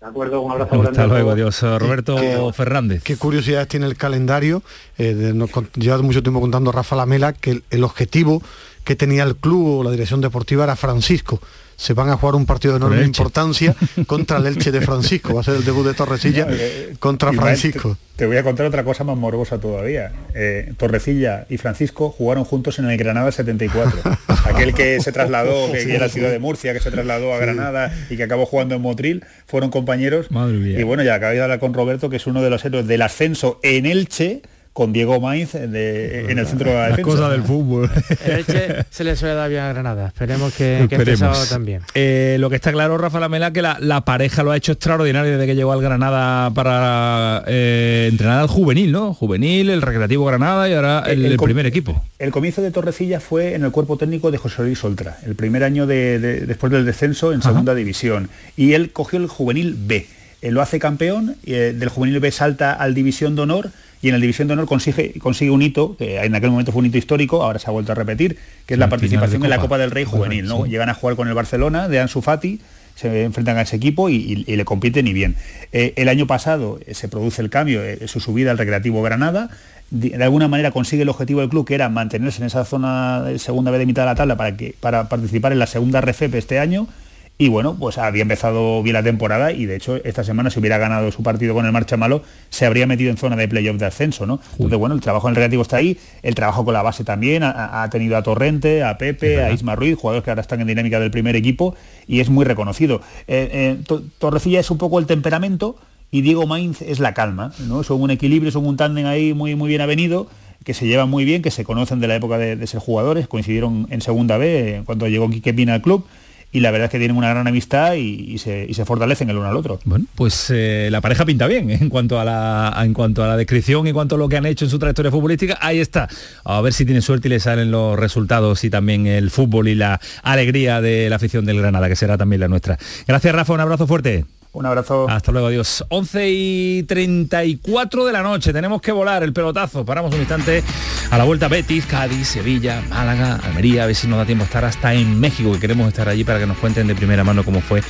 [0.00, 1.00] De acuerdo, un abrazo grande.
[1.00, 1.62] Hasta luego, adiós.
[1.62, 3.02] Roberto Fernández.
[3.02, 4.62] Qué curiosidades tiene el calendario.
[4.98, 8.42] Eh, nos lleva mucho tiempo contando Rafa Lamela que el, objetivo
[8.84, 11.40] que tenía el club o la dirección deportiva era Francisco
[11.76, 13.74] se van a jugar un partido de enorme importancia
[14.06, 15.34] contra el Elche de Francisco.
[15.34, 17.96] Va a ser el debut de Torrecilla eh, contra Francisco.
[18.16, 20.12] Te, voy a contar otra cosa más morbosa todavía.
[20.34, 24.00] Eh, Torrecilla y Francisco jugaron juntos en el Granada 74.
[24.44, 27.92] Aquel que se trasladó, que, era la ciudad de Murcia, que se trasladó a Granada
[28.10, 30.28] y que acabó jugando en Motril, fueron compañeros.
[30.30, 33.02] Y bueno, ya acabé de hablar con Roberto, que es uno de los héroes del
[33.02, 34.42] ascenso en Elche
[34.74, 37.02] con Diego Mainz en el centro de la defensa.
[37.04, 37.88] cosa del fútbol.
[38.90, 40.08] se le suele dar bien a Granada.
[40.08, 41.16] Esperemos que, que este
[41.48, 41.82] también.
[41.94, 45.46] Eh, lo que está claro, Rafa Lamela, que la, pareja lo ha hecho extraordinario desde
[45.46, 49.14] que llegó al Granada para eh, entrenar al juvenil, ¿no?
[49.14, 52.04] Juvenil, el Recreativo Granada y ahora el, primer equipo.
[52.18, 55.62] El comienzo de Torrecilla fue en el cuerpo técnico de José Luis Oltra, el primer
[55.62, 58.28] año de, después del descenso en segunda división.
[58.56, 60.08] Y él cogió el juvenil B.
[60.42, 63.70] Él lo hace campeón, y, eh, del juvenil B salta al división de honor
[64.04, 66.80] y en la División de Honor consigue, consigue un hito, que en aquel momento fue
[66.80, 68.36] un hito histórico, ahora se ha vuelto a repetir,
[68.66, 70.44] que es la participación en la Copa del Rey Juvenil.
[70.44, 70.66] ¿no?
[70.66, 72.60] Llegan a jugar con el Barcelona de Ansu Fati,
[72.96, 75.36] se enfrentan a ese equipo y, le compiten y bien.
[75.72, 79.48] Eh, el año pasado eh, se produce el cambio, eh, su subida al Recreativo Granada,
[79.90, 83.38] de, alguna manera consigue el objetivo del club que era mantenerse en esa zona de
[83.38, 86.34] segunda vez de mitad de la tabla para, que, para participar en la segunda RFEP
[86.34, 86.88] este año
[87.36, 90.78] y bueno, pues había empezado bien la temporada y de hecho esta semana si hubiera
[90.78, 93.86] ganado su partido con el Marcha Malo se habría metido en zona de playoff de
[93.86, 94.40] ascenso, ¿no?
[94.52, 97.42] Entonces bueno, el trabajo en el Recreativo está ahí, el trabajo con la base también,
[97.42, 101.00] ha, tenido a Torrente, a Pepe, a Isma Ruiz, jugadores que ahora están en dinámica
[101.00, 101.74] del primer equipo
[102.06, 103.00] y es muy reconocido.
[103.26, 105.76] Eh, eh, Torrecilla es un poco el temperamento
[106.12, 107.82] y Diego Mainz es la calma, ¿no?
[107.82, 110.28] Son un equilibrio, son un tándem ahí muy, muy bien avenido
[110.62, 113.86] que se llevan muy bien, que se conocen de la época de, ser jugadores, coincidieron
[113.90, 116.06] en segunda B cuando llegó Quique Pina al club
[116.54, 119.56] y la verdad es que tienen una gran amistad y, se, fortalecen el uno al
[119.56, 119.80] otro.
[119.84, 121.78] Bueno, pues eh, la pareja pinta bien ¿eh?
[121.80, 124.36] en, cuanto a la, en cuanto a la descripción y en cuanto a lo que
[124.36, 125.58] han hecho en su trayectoria futbolística.
[125.60, 126.08] Ahí está.
[126.44, 129.74] A ver si tienen suerte y les salen los resultados y también el fútbol y
[129.74, 132.78] la alegría de la afición del Granada, que será también la nuestra.
[133.08, 133.52] Gracias, Rafa.
[133.52, 134.24] Un abrazo fuerte.
[134.54, 135.08] Un abrazo.
[135.08, 135.84] Hasta luego, adiós.
[135.88, 139.84] 11 y 34 de la noche, tenemos que volar el pelotazo.
[139.84, 140.62] Paramos un instante
[141.10, 144.46] a la vuelta Betis, Cádiz, Sevilla, Málaga, Almería, a ver si nos da tiempo a
[144.46, 147.44] estar hasta en México, que queremos estar allí para que nos cuenten de primera mano
[147.44, 147.82] cómo fue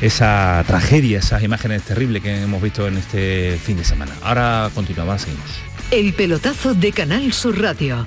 [0.00, 4.12] esa tragedia, esas imágenes terribles que hemos visto en este fin de semana.
[4.22, 5.50] Ahora continuamos, seguimos.
[5.90, 8.06] El pelotazo de Canal Sur Radio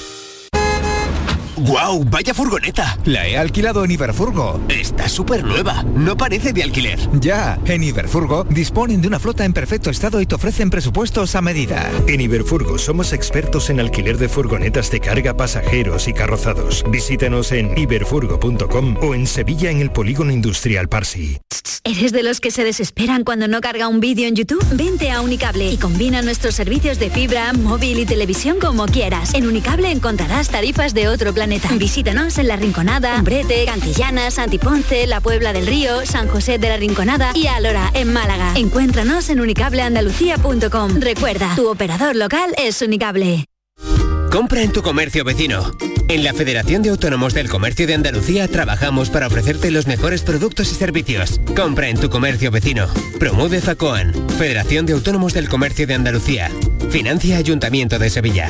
[1.57, 2.03] ¡Guau!
[2.05, 2.97] ¡Vaya furgoneta!
[3.05, 4.59] La he alquilado en Iberfurgo.
[4.69, 5.83] Está súper nueva.
[5.95, 6.99] No parece de alquiler.
[7.19, 11.41] Ya, en Iberfurgo disponen de una flota en perfecto estado y te ofrecen presupuestos a
[11.41, 11.91] medida.
[12.07, 16.83] En Iberfurgo somos expertos en alquiler de furgonetas de carga, pasajeros y carrozados.
[16.89, 21.39] Visítanos en iberfurgo.com o en Sevilla en el Polígono Industrial Parsi.
[21.83, 24.63] ¿Eres de los que se desesperan cuando no carga un vídeo en YouTube?
[24.73, 29.33] Vente a Unicable y combina nuestros servicios de fibra, móvil y televisión como quieras.
[29.33, 31.69] En Unicable encontrarás tarifas de otro planeta.
[31.75, 36.77] Visítanos en La Rinconada, Umbrete, Cantillana, Santiponce, La Puebla del Río, San José de la
[36.77, 38.53] Rinconada y Alora, en Málaga.
[38.55, 40.99] Encuéntranos en unicableandalucía.com.
[40.99, 43.45] Recuerda, tu operador local es Unicable.
[44.31, 45.71] Compra en tu comercio vecino.
[46.09, 50.71] En la Federación de Autónomos del Comercio de Andalucía trabajamos para ofrecerte los mejores productos
[50.71, 51.41] y servicios.
[51.55, 52.87] Compra en tu comercio vecino.
[53.19, 56.51] Promueve FACOAN, Federación de Autónomos del Comercio de Andalucía.
[56.91, 58.49] Financia Ayuntamiento de Sevilla.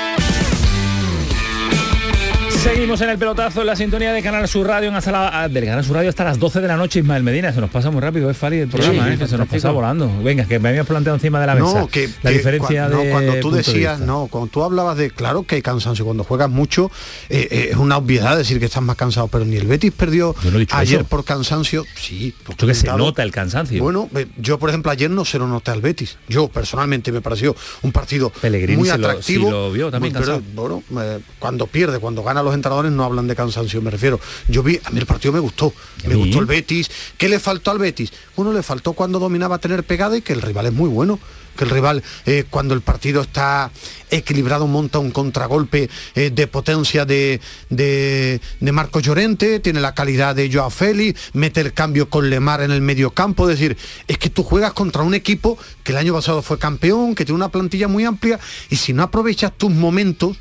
[2.63, 5.65] Seguimos en el pelotazo en la sintonía de Canal Sur Radio, en hasta la, del
[5.65, 7.51] Canal Sur Radio hasta las 12 de la noche, Ismael Medina.
[7.51, 9.17] Se nos pasa muy rápido, es Fali el programa, Sí, ¿eh?
[9.17, 10.11] que se nos pasa volando.
[10.21, 11.79] Venga, que me habías planteado encima de la mesa.
[11.81, 14.95] No, que, la que diferencia cua- no, cuando tú de decías, no, cuando tú hablabas
[14.95, 16.91] de, claro que hay cansancio, cuando juegas mucho,
[17.29, 20.35] eh, eh, es una obviedad decir que estás más cansado, pero ni el Betis perdió
[20.43, 21.09] no ayer eso.
[21.09, 22.35] por cansancio, sí.
[22.43, 23.81] por Yo que se nota el cansancio.
[23.81, 26.17] Bueno, eh, yo por ejemplo ayer no se lo noté al Betis.
[26.29, 29.49] Yo personalmente me pareció un partido Pellegrini muy lo- atractivo.
[29.49, 33.35] lo vio también pero, bueno, eh, cuando pierde, cuando gana los entrenadores no hablan de
[33.35, 34.19] cansancio, me refiero.
[34.47, 35.73] Yo vi, a mí el partido me gustó.
[36.07, 36.89] Me gustó el Betis.
[37.17, 38.11] ¿Qué le faltó al Betis?
[38.35, 41.19] Bueno, le faltó cuando dominaba tener pegada y que el rival es muy bueno.
[41.57, 43.71] Que el rival, eh, cuando el partido está
[44.09, 50.33] equilibrado, monta un contragolpe eh, de potencia de, de, de Marco Llorente, tiene la calidad
[50.33, 53.47] de Joao Félix, mete el cambio con Lemar en el medio campo.
[53.47, 53.75] Decir,
[54.07, 57.35] es que tú juegas contra un equipo que el año pasado fue campeón, que tiene
[57.35, 58.39] una plantilla muy amplia,
[58.69, 60.37] y si no aprovechas tus momentos,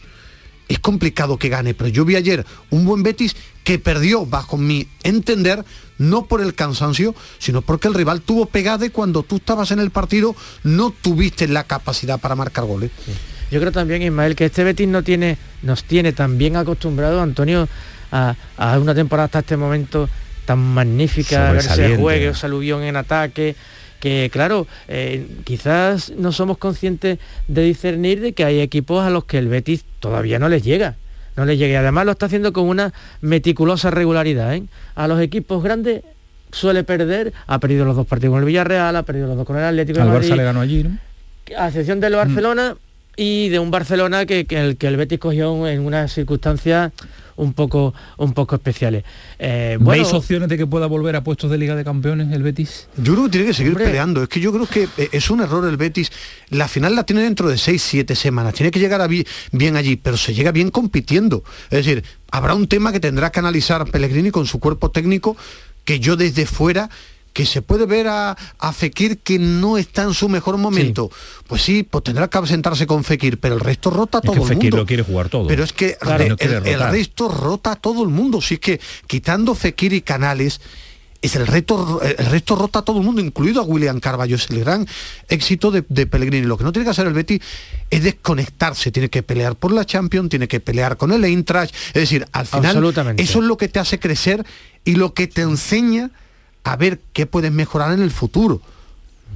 [0.71, 4.87] es complicado que gane, pero yo vi ayer un buen Betis que perdió, bajo mi
[5.03, 5.65] entender,
[5.99, 9.81] no por el cansancio, sino porque el rival tuvo pegada y cuando tú estabas en
[9.81, 12.93] el partido no tuviste la capacidad para marcar goles.
[13.51, 17.69] Yo creo también, Ismael, que este Betis no tiene, nos tiene tan bien acostumbrado, Antonio,
[18.13, 18.37] a,
[18.81, 20.09] una temporada hasta este momento
[20.45, 23.57] tan magnífica, verse juegue, aluvión en ataque,
[24.01, 29.25] que claro, eh, quizás no somos conscientes de discernir de que hay equipos a los
[29.25, 30.97] que el Betis todavía no les llega.
[31.37, 31.75] No les llega.
[31.75, 34.55] Y además lo está haciendo con una meticulosa regularidad.
[34.55, 34.65] ¿eh?
[34.95, 36.03] A los equipos grandes
[36.51, 39.57] suele perder, ha perdido los dos partidos con el Villarreal, ha perdido los dos con
[39.57, 40.01] el Atlético.
[40.01, 40.99] Al Barça le ganó allí, ¿no?
[41.57, 42.77] A excepción del Barcelona
[43.17, 46.93] y de un Barcelona que, el, que el Betis cogió en unas circunstancias
[47.41, 49.05] un poco, un poco especiales.
[49.39, 52.89] Eh, ¿Veis opciones de que pueda volver a puestos de Liga de Campeones el Betis?
[52.97, 54.23] Yo creo que tiene que seguir peleando.
[54.23, 56.13] Es que yo creo que eh, es un error el Betis.
[56.51, 58.55] La final la tiene dentro de 6, 7 semanas.
[58.55, 61.43] Tiene que llegar a bien allí, pero se llega bien compitiendo.
[61.71, 65.37] Es decir, habrá un tema que tendrá que analizar Pellegrini con su cuerpo técnico
[65.85, 66.91] que yo desde fuera
[67.33, 68.37] que se puede ver a,
[68.73, 71.11] Fekir que no está en su mejor momento.
[71.47, 74.55] Pues sí, pues tendrá que sentarse con Fekir, pero el resto rota todo el mundo.
[74.55, 75.47] Fekir lo quiere jugar todo.
[75.47, 78.41] Pero es que el, resto rota a todo el mundo.
[78.41, 80.61] Si es que quitando Fekir y Canales,
[81.23, 84.37] es el resto, el resto rota a todo el mundo, incluido a William Carballo.
[84.37, 84.87] Es el gran
[85.29, 86.47] éxito de, de, Pellegrini.
[86.47, 87.41] Lo que no tiene que hacer el Betty
[87.91, 88.91] es desconectarse.
[88.91, 91.75] Tiene que pelear por la Champions, tiene que pelear con el Eintracht.
[91.89, 92.83] Es decir, al final,
[93.19, 94.47] eso es lo que te hace crecer
[94.85, 96.11] y lo que te enseña
[96.65, 98.61] a ver qué puedes mejorar en el futuro.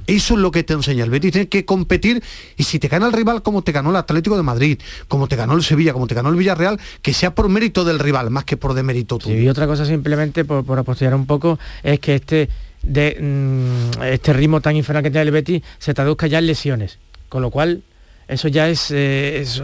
[0.07, 1.03] Eso es lo que te enseña.
[1.03, 2.21] El Betis tiene que competir
[2.57, 5.35] y si te gana el rival como te ganó el Atlético de Madrid, como te
[5.35, 8.43] ganó el Sevilla, como te ganó el Villarreal, que sea por mérito del rival, más
[8.43, 9.35] que por demérito tuyo.
[9.35, 12.49] y otra cosa simplemente, por, por un poco, es que este,
[12.83, 16.99] de, mm, este ritmo tan infernal que tiene el Betis se traduzca ya en lesiones.
[17.27, 17.81] Con lo cual,
[18.27, 19.63] eso ya es, eh, eso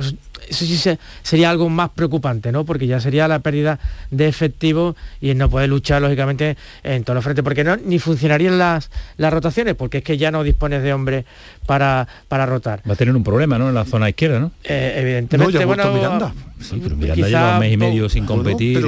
[0.49, 2.65] sí sería algo más preocupante, ¿no?
[2.65, 3.79] Porque ya sería la pérdida
[4.09, 7.43] de efectivo y no puede luchar, lógicamente, en todos los frentes.
[7.43, 11.25] Porque no, ni funcionarían las, las rotaciones, porque es que ya no dispones de hombre
[11.65, 12.81] para, para rotar.
[12.87, 13.69] Va a tener un problema, ¿no?
[13.69, 14.51] En la zona izquierda, ¿no?
[14.63, 15.91] Eh, evidentemente, bueno...
[15.93, 16.33] Miranda.
[16.59, 18.81] Sí, pero Miranda lleva un mes y medio sin competir,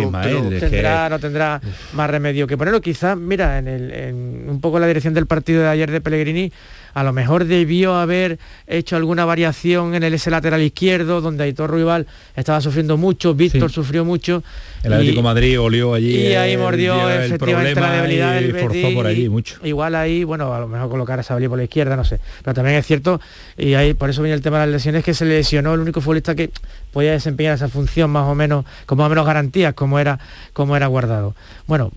[0.60, 1.62] tendrá, No tendrá
[1.94, 2.82] más remedio que ponerlo.
[2.82, 6.52] Quizás, mira, en, el, en un poco la dirección del partido de ayer de Pellegrini,
[6.94, 8.38] a lo mejor debió haber
[8.68, 13.72] hecho alguna variación en el ese lateral izquierdo, donde Aitor Ruibal estaba sufriendo mucho, Víctor
[13.72, 14.44] sufrió mucho.
[14.84, 16.16] El Atlético Madrid olió allí.
[16.16, 19.58] Y ahí mordió efectivamente la debilidad del forzó por allí mucho.
[19.64, 22.20] Igual ahí, bueno, a lo mejor colocar a Sabalí por la izquierda, no sé.
[22.44, 23.22] Pero también es cierto,
[23.58, 26.02] y ahí por eso viene el tema de las lesiones, que se lesionó el único
[26.02, 26.52] futbolista que
[26.92, 30.20] podía desempeñar esa función más o menos, con más o menos garantías, como era,
[30.54, 31.36] como era guardado.
[31.68, 31.92] Bueno,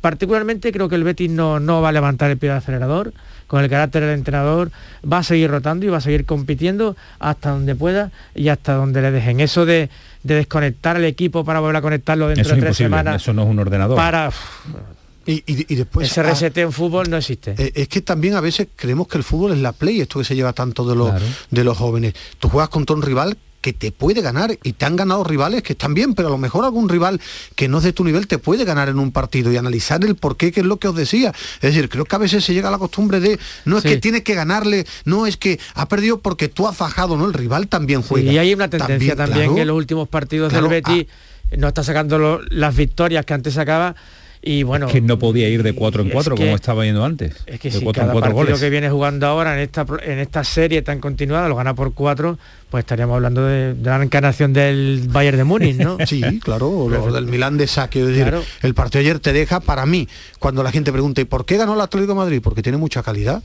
[0.00, 3.12] particularmente creo que el Betis no, no va a levantar el pie del acelerador
[3.50, 4.70] con el carácter del entrenador,
[5.04, 9.02] va a seguir rotando y va a seguir compitiendo hasta donde pueda y hasta donde
[9.02, 9.40] le dejen.
[9.40, 9.90] Eso de,
[10.22, 13.20] desconectar al equipo para volver a conectarlo dentro de tres semanas.
[13.20, 13.96] Eso no es un ordenador.
[13.96, 14.30] Para.
[15.26, 19.06] Y, después ese reseteo en fútbol no existe eh, es que también a veces creemos
[19.06, 21.12] que el fútbol es la play esto que se lleva tanto de los
[21.50, 24.96] de los jóvenes tú juegas contra un rival que te puede ganar y te han
[24.96, 27.20] ganado rivales que están bien, pero a lo mejor algún rival
[27.54, 30.16] que no es de tu nivel te puede ganar en un partido y analizar el
[30.16, 31.32] por qué, que es lo que os decía.
[31.56, 33.98] Es decir, creo que a veces se llega a la costumbre de no es que
[33.98, 37.68] tienes que ganarle, no es que ha perdido porque tú has fajado, no, el rival
[37.68, 38.32] también juega.
[38.32, 41.54] y hay una tendencia también, que en los últimos partidos del Betis ah.
[41.58, 43.94] no está sacando las victorias que antes sacaba
[44.42, 47.60] y bueno que no podía ir de 4 en 4 como estaba yendo antes es
[47.60, 51.48] que si cada partido que viene jugando ahora en esta en esta serie tan continuada
[51.48, 52.38] lo gana por 4
[52.70, 55.98] pues estaríamos hablando de, la encarnación del Bayern de Múnich ¿no?
[56.06, 60.08] sí claro o del Milán de saque decir el partido ayer te deja para mí
[60.38, 62.40] cuando la gente pregunta ¿y por qué ganó el Atlético de Madrid?
[62.42, 63.42] porque tiene mucha calidad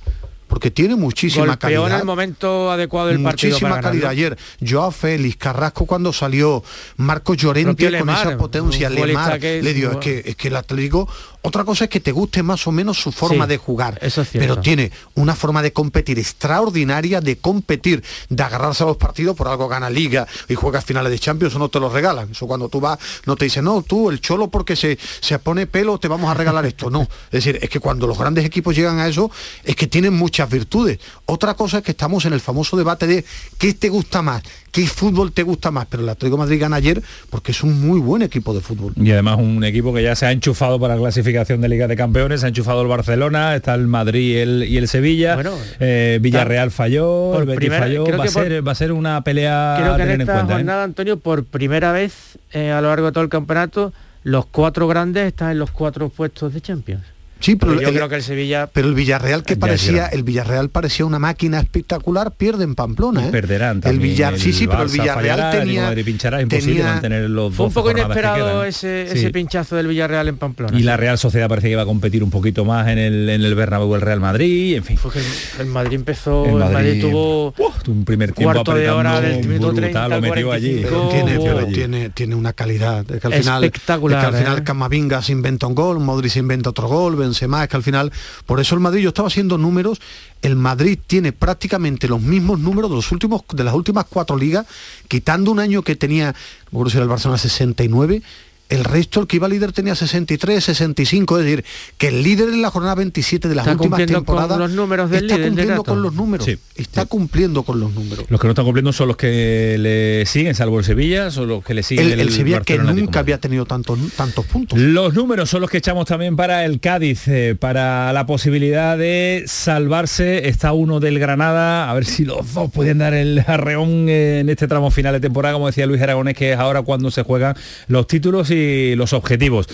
[0.55, 1.87] porque tiene muchísima calidad.
[1.87, 4.11] en el momento adecuado del partido Muchísima calidad.
[4.11, 6.63] Ayer, Joao Félix, Carrasco cuando salió,
[6.95, 11.09] Marco Llorente con esa potencia, Lemar, le dio, es que, es que el Atlético
[11.45, 13.99] otra cosa es que te guste más o menos su forma de jugar,
[14.33, 19.47] pero tiene una forma de competir extraordinaria, de competir, de agarrarse a los partidos, por
[19.47, 22.31] algo gana liga y juega finales de Champions, o no te lo regalan.
[22.31, 25.67] Eso cuando tú vas, no te dicen, no, tú, el cholo porque se, se pone
[25.67, 26.89] pelo, te vamos a regalar esto.
[26.89, 29.29] No, es decir, es que cuando los grandes equipos llegan a eso,
[29.63, 30.99] es que tienen muchas virtudes.
[31.25, 33.23] Otra cosa es que estamos en el famoso debate de
[33.59, 34.41] qué te gusta más,
[34.75, 37.97] qué fútbol te gusta más, pero el Atlético Madrid gana ayer porque es un muy
[37.97, 38.91] buen equipo de fútbol.
[38.97, 41.95] Y además un equipo que ya se ha enchufado para la clasificación de Liga de
[41.95, 45.39] Campeones, se ha enchufado el Barcelona, está el Madrid y el, y el Sevilla,
[45.79, 49.95] eh, Villarreal falló, el Betis falló, va, a ser, va a ser una pelea creo
[49.95, 50.43] que en esta ¿eh?
[50.45, 54.89] jornada, Antonio, por primera vez eh, a lo largo de todo el campeonato, los cuatro
[54.89, 57.14] grandes están en los cuatro puestos de Champions.
[57.45, 58.67] Sí, pero yo creo que el Sevilla.
[58.73, 63.27] Pero el Villarreal que parecía, el Villarreal parecía una máquina espectacular, pierde en Pamplona.
[63.27, 63.31] ¿eh?
[63.31, 67.73] Perderán El Villar, sí, sí, pero el Villarreal tenía, pinchará, imposible mantener los Fue un
[67.73, 70.75] poco inesperado ese, ese, pinchazo del Villarreal en Pamplona.
[70.75, 73.43] Y la Real Sociedad parece que iba a competir un poquito más en el, en
[73.43, 74.97] el Bernabéu el Real Madrid, en fin.
[75.03, 75.21] Porque
[75.59, 77.53] el, Madrid empezó, el Madrid, tuvo
[77.87, 80.83] un primer tiempo cuarto de hora del minuto 30 lo metió allí.
[81.11, 84.19] tiene, tiene, tiene una calidad que al final, espectacular.
[84.19, 84.63] que al final ¿eh?
[84.63, 88.11] Camavinga se inventa un gol, Modric se inventa otro gol, Benzema, es que al final
[88.45, 89.99] por eso el Madrid, yo estaba haciendo números,
[90.41, 94.65] el Madrid tiene prácticamente los mismos números de, los últimos, de las últimas cuatro ligas,
[95.07, 96.33] quitando un año que tenía,
[96.71, 98.21] no si era el Barcelona 69,
[98.69, 101.65] el resto, el que iba líder tenía 63, 65, es decir,
[101.97, 105.25] que el líder en la jornada 27 de las últimas temporadas con los números del
[105.25, 106.47] está líder, cumpliendo con los números.
[106.75, 108.25] está cumpliendo con los números.
[108.27, 111.63] Los que no están cumpliendo son los que le siguen, salvo el Sevilla, son los
[111.63, 114.79] que le siguen el, el, Sevilla que nunca había tenido tantos tantos puntos.
[114.79, 119.43] Los números son los que echamos también para el Cádiz, eh, para la posibilidad de
[119.45, 120.47] salvarse.
[120.47, 124.49] Está uno del Granada, a ver si los dos pueden dar el arreón eh, en
[124.49, 127.55] este tramo final de temporada, como decía Luis Aragonés, que es ahora cuando se juegan
[127.87, 128.49] los títulos
[128.95, 129.67] los objetivos.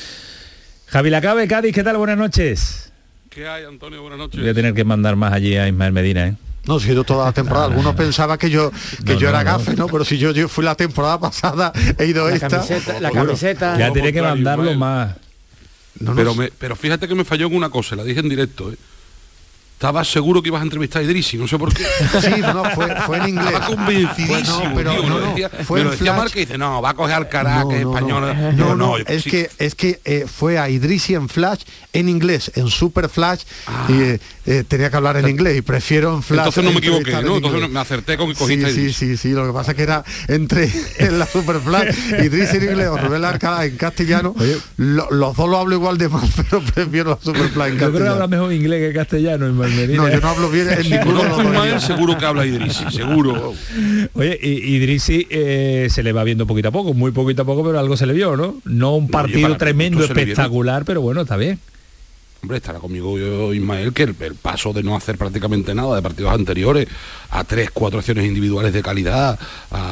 [0.87, 1.97] Javi Lacabe, Cádiz, ¿qué tal?
[1.97, 2.91] Buenas noches.
[3.29, 4.01] ¿Qué hay, Antonio?
[4.01, 4.41] Buenas noches.
[4.41, 6.35] Voy a tener que mandar más allí a Ismael Medina, ¿eh?
[6.65, 7.65] No, he sido toda la temporada.
[7.65, 8.71] Algunos pensaban que yo
[9.05, 9.87] que yo era gafe, ¿no?
[9.87, 12.49] Pero si yo, yo fui la temporada pasada, he ido la esta.
[12.49, 13.77] Camiseta, la camiseta.
[13.79, 15.15] Ya tiene que mandarlo más.
[16.15, 18.75] pero, me, pero fíjate que me falló en una cosa, la dije en directo, ¿eh?
[19.81, 21.83] Estaba seguro que ibas a entrevistar a Idrisi, no sé por qué.
[22.21, 23.47] Sí, no, fue, fue en inglés.
[23.47, 26.83] Estaba convencidísimo, no, pero, tío, no, decía, fue me lo decía Marca y dice, no,
[26.83, 28.55] va a coger al Caracas, que es español.
[28.57, 31.61] No, no, es, que, es que eh, fue a Idrisi en Flash,
[31.93, 33.87] en inglés, en Super Flash, ah.
[33.89, 36.49] y eh, eh, tenía que hablar en inglés, y prefiero en Flash.
[36.49, 37.37] Entonces no me equivoqué, ¿no?
[37.37, 39.83] Entonces me acerté con que cogiste sí, sí, sí, sí, lo que pasa es que
[39.83, 40.69] era entre
[40.99, 44.35] en la Super Flash, Idrisi en inglés o Rubén Arcada en castellano,
[44.77, 47.87] lo, los dos lo hablo igual de mal, pero prefiero la Super Flash en castellano.
[47.87, 49.47] Yo creo que habla mejor inglés que castellano
[49.79, 50.51] en No, yo no hablo
[51.79, 53.53] seguro que habla Idrisi, seguro.
[54.13, 57.79] Oye, Idrisi eh, se le va viendo poquito a poco, muy poquito a poco, pero
[57.79, 58.55] algo se le vio, ¿no?
[58.65, 61.59] No un partido tremendo, espectacular, pero bueno, está bien.
[62.43, 66.33] Hombre, estará conmigo yo, Ismael, que el, paso de no hacer prácticamente nada de partidos
[66.33, 66.87] anteriores
[67.29, 69.39] a tres, cuatro acciones individuales de calidad,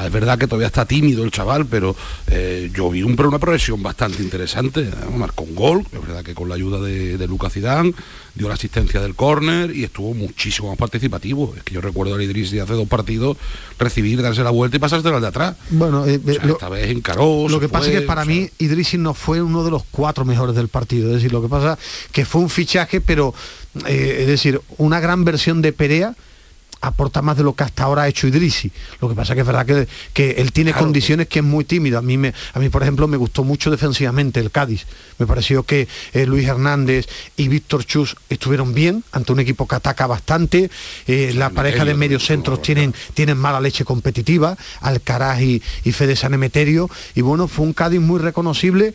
[0.04, 3.84] es verdad que todavía está tímido el chaval, pero eh, yo vi un, una progresión
[3.84, 7.94] bastante interesante, marcó un gol, es verdad que con la ayuda de, de Lucas Zidane,
[8.36, 11.54] dio la asistencia del córner y estuvo muchísimo más participativo.
[11.58, 13.38] Es que yo recuerdo a Idris de hace dos partidos
[13.78, 15.56] recibir, darse la vuelta y pasarse al de atrás.
[15.70, 17.48] Bueno, eh, esta vez encaró.
[17.50, 20.56] Lo que pasa es que para mí Idris no fue uno de los cuatro mejores
[20.56, 21.10] del partido.
[21.10, 21.78] Es decir, lo que pasa
[22.12, 23.34] que fue un fichaje, pero
[23.88, 26.16] eh, es decir, una gran versión de Perea
[26.82, 28.72] aporta más de lo que hasta ahora ha hecho Idrisi.
[29.02, 32.00] Lo que pasa que es verdad que, que él tiene condiciones que es muy tímido.
[32.00, 34.86] A mí, me, a mí, por ejemplo, me gustó mucho defensivamente el Cádiz.
[35.18, 39.76] Me pareció que eh, Luis Hernández y Víctor Chus estuvieron bien ante un equipo que
[39.76, 40.70] ataca bastante.
[41.08, 46.16] Eh, la pareja de medios centros tienen, tienen mala leche competitiva, Alcaraz y, y Fede
[46.16, 46.90] Sanemeterio.
[47.16, 48.94] Y bueno, fue un Cádiz muy reconocible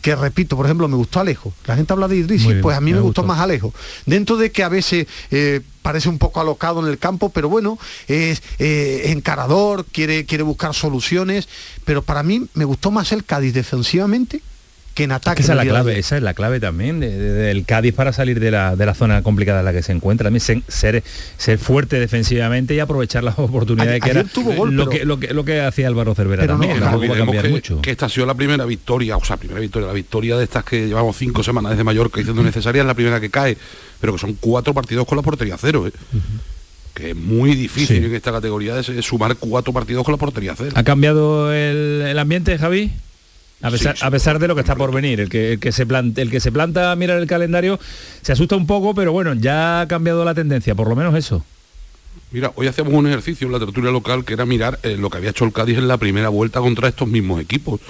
[0.00, 1.52] que repito, por ejemplo, me gustó Alejo.
[1.66, 3.72] La gente habla de Idrisi, pues a mí me, gustó, más Alejo.
[4.06, 7.78] Dentro de que a veces eh, parece un poco alocado en el campo, pero bueno,
[8.08, 11.48] es eh, encarador, quiere, quiere buscar soluciones,
[11.84, 14.42] pero para mí me gustó más el Cádiz defensivamente
[14.94, 15.42] que en ataque.
[15.42, 18.76] esa es la clave, esa es la clave también del Cádiz para salir de la,
[18.76, 20.24] de la, zona complicada en la que se encuentra.
[20.24, 21.02] También ser,
[21.36, 25.60] ser fuerte defensivamente y aprovechar las oportunidades que era lo, que, lo, que, lo que
[25.60, 26.80] hacía Álvaro Cervera también.
[26.80, 27.80] No, que, mucho.
[27.80, 30.64] que esta ha sido la primera victoria, o sea, primera victoria, la victoria de estas
[30.64, 33.56] que llevamos cinco semanas desde Mallorca diciendo necesaria es la primera que cae,
[34.00, 35.86] pero que son cuatro partidos con la portería cero.
[35.86, 35.92] ¿eh?
[36.94, 40.72] que es muy difícil en esta categoría de sumar cuatro partidos con la portería cero.
[40.74, 42.92] ¿Ha cambiado el, el ambiente, Javi?
[43.62, 46.30] A pesar, de lo que está por venir, el que, el que, se planta, el
[46.30, 47.78] que se planta a mirar el calendario
[48.22, 51.44] se asusta un poco, pero bueno, ya ha cambiado la tendencia, por lo menos eso.
[52.32, 55.18] Mira, hoy hacíamos un ejercicio en la tertulia local que era mirar eh, lo que
[55.18, 57.80] había hecho el Cádiz en la primera vuelta contra estos mismos equipos.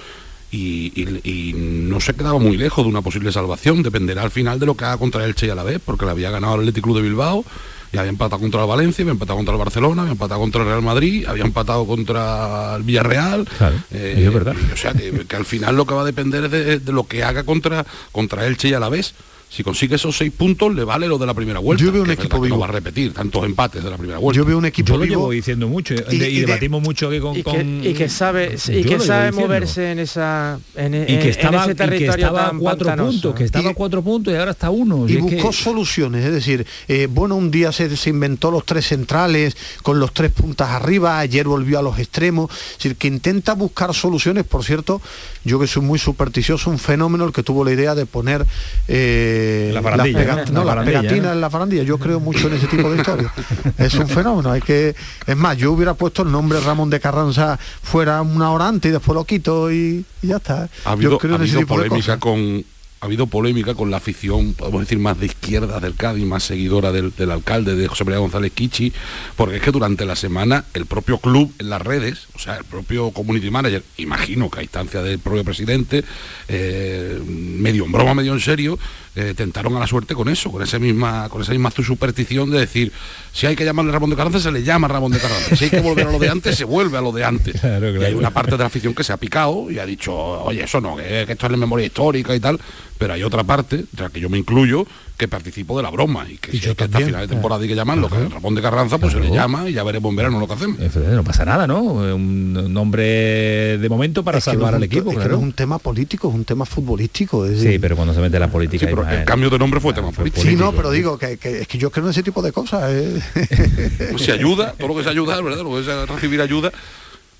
[0.52, 4.74] Y, no se quedaba muy lejos de una posible salvación, dependerá al final de lo
[4.74, 6.82] que haga contra el Che y a la vez, porque le había ganado el Athletic
[6.82, 7.44] Club de Bilbao,
[7.92, 10.68] y había empatado contra el Valencia, había empatado contra el Barcelona, había empatado contra el
[10.68, 13.48] Real Madrid, había empatado contra el Villarreal.
[13.90, 14.54] Eh, es verdad.
[14.72, 17.24] o sea, que, al final lo que va a depender es de, de lo que
[17.24, 19.14] haga contra, contra Elche y a la vez
[19.50, 21.84] si consigue esos seis puntos le vale lo de la primera vuelta.
[21.84, 22.54] Yo veo un equipo vivo.
[22.54, 24.38] No va a repetir tantos empates de la primera vuelta.
[24.38, 25.14] Yo veo un equipo Yo lo vivo.
[25.22, 29.00] llevo diciendo mucho y, debatimos mucho aquí con, y que, y que sabe y que
[29.00, 33.34] sabe moverse en esa en, y que estaba, ese territorio que estaba a cuatro puntos,
[33.34, 35.08] que estaba a cuatro puntos y ahora está uno.
[35.08, 39.56] Y, buscó soluciones, es decir, eh, bueno, un día se, se, inventó los tres centrales
[39.82, 43.94] con los tres puntas arriba, ayer volvió a los extremos, es decir, que intenta buscar
[43.94, 45.02] soluciones, por cierto,
[45.44, 48.46] yo que soy muy supersticioso, un fenómeno el que tuvo la idea de poner
[48.86, 51.82] eh, eh, la las, no, las pegatinas en la farandilla.
[51.82, 53.32] Yo creo mucho en ese tipo de historias.
[53.78, 54.50] es un fenómeno.
[54.50, 54.94] Hay que,
[55.26, 58.92] es más, yo hubiera puesto el nombre Ramón de Carranza fuera una hora antes y
[58.92, 60.68] después lo quito y, ya está.
[60.84, 61.18] Ha habido,
[61.66, 62.64] polémica con
[63.00, 66.92] ha habido polémica con la afición, podemos decir, más de izquierda del Cádiz, más seguidora
[66.92, 68.92] del, alcalde, de José María González Kichi,
[69.36, 72.64] porque es que durante la semana el propio club en las redes, o sea, el
[72.64, 76.04] propio community manager, imagino que a instancia del propio presidente,
[76.48, 78.78] eh, medio en broma, medio en serio,
[79.16, 82.60] eh, tentaron a la suerte con eso, con esa misma, con esa misma superstición de
[82.60, 82.92] decir,
[83.32, 85.56] si hay que llamarle Ramón de Carranza, se le llama Ramón de Carranza.
[85.56, 87.56] Si hay que volver a lo de antes, se vuelve a lo de antes.
[88.00, 90.62] Y hay una parte de la afición que se ha picado y ha dicho, oye,
[90.64, 92.60] eso no, que, esto es la memoria histórica y tal,
[93.00, 94.86] pero hay otra parte, de la que yo me incluyo,
[95.16, 97.68] que participo de la broma y que, si yo que hasta final de temporada hay
[97.68, 100.38] que llamarlo, que Ramón de Carranza, pues se le llama y ya veremos en verano
[100.38, 100.78] lo que hacemos.
[100.96, 101.80] No pasa nada, ¿no?
[101.80, 105.12] Un nombre de momento para salvar al equipo.
[105.12, 107.48] Es que no es un tema político, es un tema futbolístico.
[107.48, 108.86] sí, pero cuando se mete la política...
[108.86, 110.46] el cambio de nombre fue tema político.
[110.46, 112.90] Sí, no, pero digo que, es que yo creo en ese tipo de cosas.
[112.92, 113.18] ¿eh?
[114.10, 115.62] Pues se ayuda, todo lo que se ayuda, ¿verdad?
[115.62, 116.70] Lo que es recibir ayuda,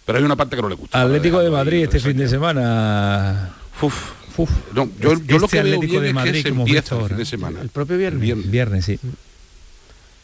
[0.07, 1.03] pero hay una parte que no le gusta.
[1.03, 3.51] Atlético de Madrid este fin de semana.
[3.83, 4.20] Uf,
[4.75, 7.17] no, yo, yo lo que veo bien de Madrid, es que se empieza el fin
[7.17, 7.61] de semana.
[7.61, 8.51] El propio viernes.
[8.51, 8.85] viernes.
[8.85, 8.99] sí.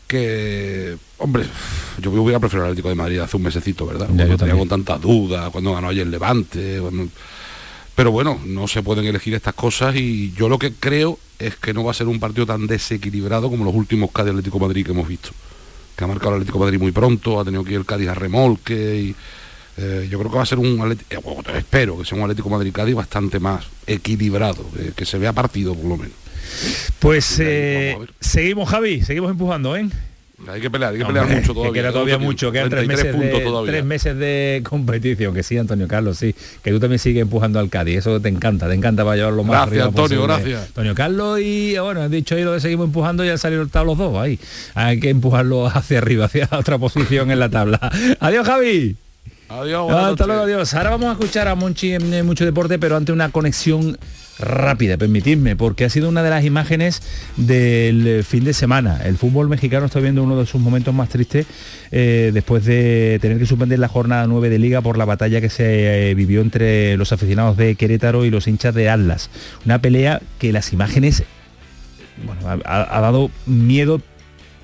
[0.06, 1.44] Que, hombre,
[2.00, 4.06] yo hubiera preferido el Atlético de Madrid hace un mesecito, ¿verdad?
[4.06, 6.80] Cuando tenía con tantas dudas, cuando ganó ayer el Levante.
[7.96, 11.72] Pero bueno, no se pueden elegir estas cosas y yo lo que creo es que
[11.72, 14.92] no va a ser un partido tan desequilibrado como los últimos Cádiz Atlético Madrid que
[14.92, 15.30] hemos visto.
[15.96, 18.14] Que ha marcado el Atlético Madrid muy pronto, ha tenido que ir el Cádiz a
[18.14, 19.16] remolque y
[19.78, 22.48] eh, yo creo que va a ser un Atlético, eh, espero que sea un Atlético
[22.48, 26.14] Madrid Cádiz bastante más equilibrado, eh, que se vea partido por lo menos.
[26.98, 27.24] Pues
[28.20, 29.88] seguimos Javi, seguimos empujando, ¿eh?
[30.48, 31.80] Hay que pelear, hay que pelear mucho todavía.
[31.80, 36.18] Queda todavía mucho, quedan tres meses, de, tres meses de competición, que sí, Antonio Carlos,
[36.18, 36.34] sí.
[36.62, 39.62] Que tú también sigues empujando al Cádiz, eso te encanta, te encanta para llevarlo más
[39.62, 40.66] gracias, Antonio, gracias.
[40.68, 43.98] Antonio Carlos y, bueno, has dicho ahí lo de seguimos empujando y han salido los
[43.98, 44.38] dos ahí.
[44.74, 47.80] Hay que empujarlo hacia arriba, hacia otra posición en la tabla.
[48.20, 48.96] Adiós, Javi.
[49.48, 49.92] Adiós.
[49.92, 50.74] Hasta luego, adiós.
[50.74, 53.96] Ahora vamos a escuchar a Monchi en Mucho Deporte, pero ante una conexión
[54.38, 57.02] rápida, permitidme, porque ha sido una de las imágenes
[57.36, 59.00] del fin de semana.
[59.04, 61.46] El fútbol mexicano está viendo uno de sus momentos más tristes
[61.90, 65.48] eh, después de tener que suspender la jornada 9 de liga por la batalla que
[65.48, 69.30] se eh, vivió entre los aficionados de Querétaro y los hinchas de Atlas.
[69.64, 71.22] Una pelea que las imágenes
[72.24, 74.00] bueno, ha dado miedo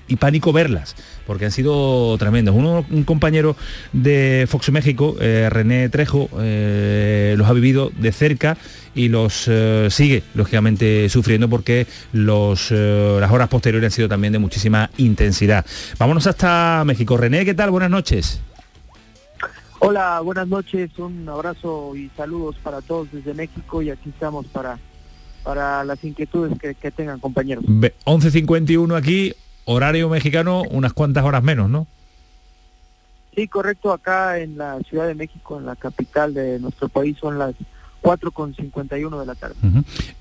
[0.08, 0.96] y pánico verlas
[1.26, 2.54] porque han sido tremendos.
[2.54, 3.56] Uno, un compañero
[3.92, 8.56] de Fox México, eh, René Trejo, eh, los ha vivido de cerca
[8.94, 14.38] y los eh, sigue, lógicamente, sufriendo porque los, las horas posteriores han sido también de
[14.38, 15.64] muchísima intensidad.
[15.98, 17.16] Vámonos hasta México.
[17.16, 17.70] René, ¿qué tal?
[17.70, 18.40] Buenas noches.
[19.84, 24.78] Hola, buenas noches, un abrazo y saludos para todos desde México y aquí estamos para,
[25.42, 27.64] para las inquietudes que, que tengan compañeros.
[27.64, 29.34] 11.51 aquí,
[29.64, 31.86] horario mexicano unas cuantas horas menos, ¿no?
[33.34, 37.38] Sí, correcto, acá en la Ciudad de México, en la capital de nuestro país, son
[37.38, 37.54] las
[38.02, 39.54] 4.51 de la tarde.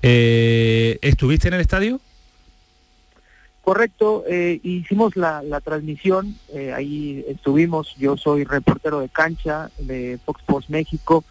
[0.00, 2.00] Eh, ¿Estuviste en el estadio?
[3.62, 10.18] Correcto, eh, hicimos la, la transmisión, eh, ahí estuvimos, yo soy reportero de cancha de
[10.24, 11.24] Fox Sports México,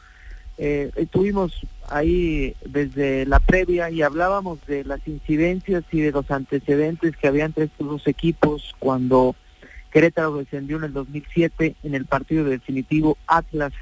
[0.57, 7.27] estuvimos ahí desde la previa y hablábamos de las incidencias y de los antecedentes que
[7.27, 9.35] había entre estos dos equipos cuando
[9.91, 13.73] Querétaro descendió en el 2007 en el partido definitivo Atlas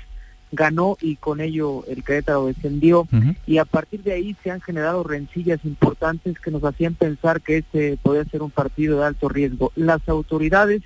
[0.51, 3.07] ganó y con ello el Querétaro descendió
[3.45, 7.57] y a partir de ahí se han generado rencillas importantes que nos hacían pensar que
[7.57, 9.71] este podía ser un partido de alto riesgo.
[9.75, 10.81] Las autoridades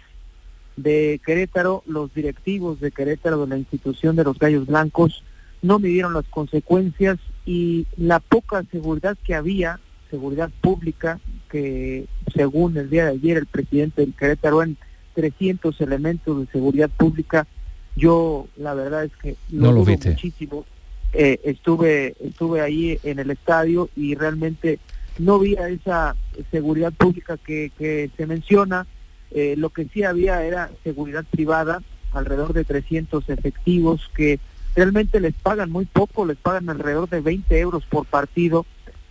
[0.76, 5.24] de Querétaro, los directivos de Querétaro de la institución de los Gallos Blancos
[5.64, 9.80] no midieron las consecuencias y la poca seguridad que había,
[10.12, 12.06] seguridad pública, que
[12.36, 14.78] según el día de ayer el presidente del Querétaro en
[15.16, 17.48] 300 elementos de seguridad pública,
[17.96, 20.10] yo la verdad es que no lo viste.
[20.10, 20.66] muchísimo.
[21.14, 24.80] Eh, estuve estuve ahí en el estadio y realmente
[25.20, 26.16] no vi esa
[26.52, 28.86] seguridad pública que, que se menciona.
[29.32, 34.40] Eh, lo que sí había era seguridad privada, alrededor de 300 efectivos que
[34.76, 38.66] realmente les pagan muy poco, les pagan alrededor de 20 euros por partido,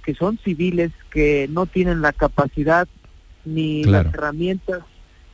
[0.04, 2.88] que son civiles, que no tienen la capacidad
[3.44, 4.82] ni las herramientas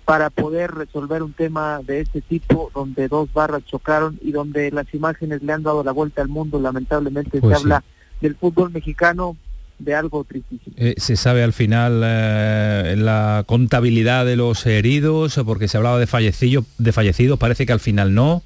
[0.04, 4.92] para poder resolver un tema de este tipo, donde dos barras chocaron y donde las
[4.94, 7.84] imágenes le han dado la vuelta al mundo, lamentablemente pues se habla
[8.20, 9.36] del fútbol mexicano
[9.78, 10.74] de algo tristísimo.
[10.78, 15.38] Eh, ¿Se sabe al final eh, la contabilidad de los heridos?
[15.44, 18.42] Porque se hablaba de de fallecidos, parece que al final no.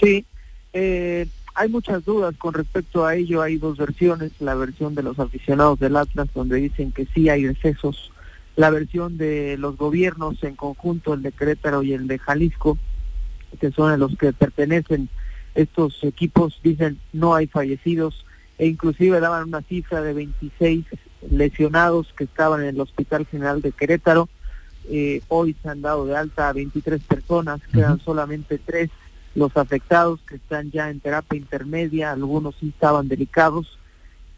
[0.00, 0.24] Sí,
[0.72, 3.42] eh, hay muchas dudas con respecto a ello.
[3.42, 4.32] Hay dos versiones.
[4.40, 8.12] La versión de los aficionados del Atlas, donde dicen que sí hay excesos.
[8.56, 12.78] La versión de los gobiernos en conjunto, el de Querétaro y el de Jalisco,
[13.60, 15.08] que son a los que pertenecen
[15.54, 18.24] estos equipos, dicen no hay fallecidos
[18.58, 20.84] e inclusive daban una cifra de 26
[21.30, 24.28] lesionados que estaban en el Hospital General de Querétaro.
[24.90, 28.90] Eh, hoy se han dado de alta a 23 personas, quedan solamente tres
[29.40, 33.78] los afectados que están ya en terapia intermedia, algunos sí estaban delicados,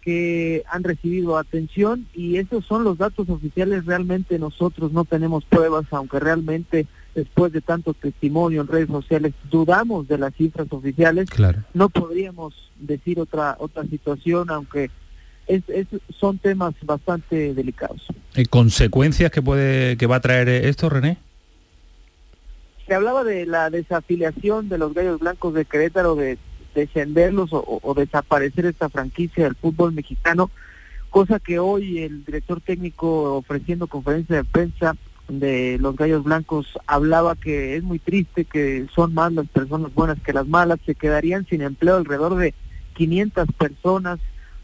[0.01, 3.85] que han recibido atención y esos son los datos oficiales.
[3.85, 10.09] Realmente nosotros no tenemos pruebas, aunque realmente después de tanto testimonio en redes sociales dudamos
[10.09, 11.29] de las cifras oficiales.
[11.75, 14.91] No podríamos decir otra otra situación, aunque
[15.49, 15.63] es,
[16.19, 18.07] son temas bastante delicados.
[18.37, 21.19] ¿Y consecuencias que puede que va a traer esto, René?
[22.95, 26.39] Hablaba de la desafiliación de los Gallos Blancos de Querétaro, de
[26.75, 30.51] descenderlos o, desaparecer esta franquicia del fútbol mexicano,
[31.11, 34.97] cosa que hoy el director técnico ofreciendo conferencia de prensa
[35.29, 40.21] de los Gallos Blancos hablaba que es muy triste, que son más las personas buenas
[40.23, 42.55] que las malas, se quedarían sin empleo alrededor de
[42.95, 44.19] 500 personas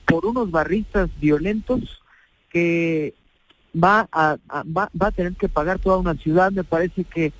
[0.06, 2.02] por unos barristas violentos
[2.50, 3.14] que
[3.72, 7.32] va a, va, va a tener que pagar toda una ciudad, me parece que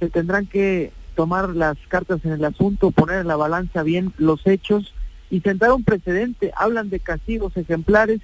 [0.00, 4.46] se tendrán que tomar las cartas en el asunto, poner en la balanza bien los
[4.46, 4.94] hechos
[5.30, 6.52] y sentar un precedente.
[6.56, 8.20] Hablan de castigos ejemplares,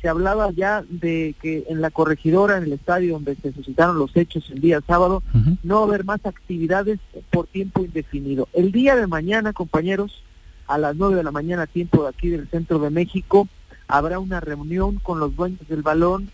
[0.00, 4.16] se hablaba ya de que en la corregidora, en el estadio donde se suscitaron los
[4.16, 5.22] hechos el día sábado,
[5.62, 6.98] no va a haber más actividades
[7.30, 8.48] por tiempo indefinido.
[8.52, 10.22] El día de mañana, compañeros,
[10.66, 13.48] a las nueve de la mañana, tiempo de aquí del centro de México,
[13.88, 16.30] habrá una reunión con los dueños del balón,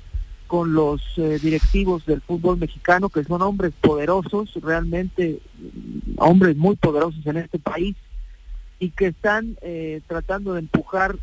[0.54, 6.76] con los eh, directivos del fútbol mexicano, que son hombres poderosos, realmente mm, hombres muy
[6.76, 7.96] poderosos en este país,
[8.78, 11.16] y que están eh, tratando de empujar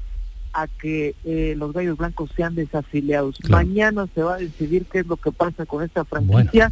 [0.51, 3.37] a que eh, los gallos blancos sean desafiliados.
[3.49, 6.69] Mañana se va a decidir qué es lo que pasa con esta franquicia.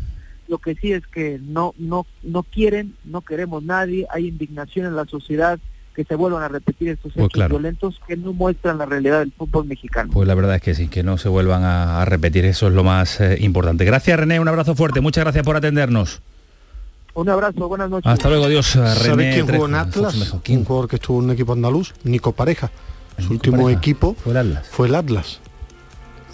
[0.50, 4.98] Lo que sí es que no, no, no quieren, no queremos nadie, hay indignación en
[4.98, 5.62] la sociedad
[5.96, 9.32] que se vuelvan a repetir estos pues hechos violentos que no muestran la realidad del
[9.32, 10.12] fútbol mexicano.
[10.14, 12.84] Pues la verdad es que sí, que no se vuelvan a, repetir, eso es lo
[12.84, 13.86] más eh, importante.
[13.86, 16.22] Gracias René, un abrazo fuerte, muchas gracias por atendernos.
[17.14, 18.10] Un abrazo, buenas noches.
[18.10, 18.76] Hasta luego, Dios.
[18.76, 20.34] René quién jugó en Atlas?
[20.48, 22.72] Un jugador que estuvo en un equipo andaluz, Nico Pareja.
[23.18, 24.68] Su último equipo fue el Atlas.
[24.70, 25.42] Fue el Atlas.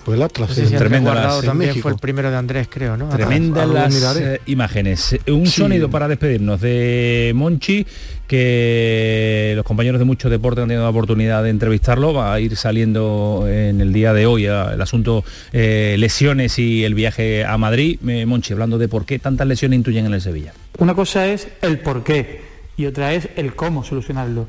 [0.05, 0.53] Fue el Atlas.
[0.77, 1.11] tremendo
[1.43, 3.09] también fue el primero de Andrés, creo, ¿no?
[3.09, 5.17] Tremendas las eh, imágenes.
[5.27, 7.87] Un sonido para despedirnos de Monchi,
[8.27, 12.13] que los compañeros de mucho deporte han tenido la oportunidad de entrevistarlo.
[12.13, 16.93] Va a ir saliendo en el día de hoy el asunto eh, lesiones y el
[16.93, 17.97] viaje a Madrid.
[18.07, 20.53] Eh, Monchi, hablando de por qué tantas lesiones intuyen en el Sevilla.
[20.77, 22.41] Una cosa es el por qué
[22.77, 24.45] y otra es el cómo solucionarlo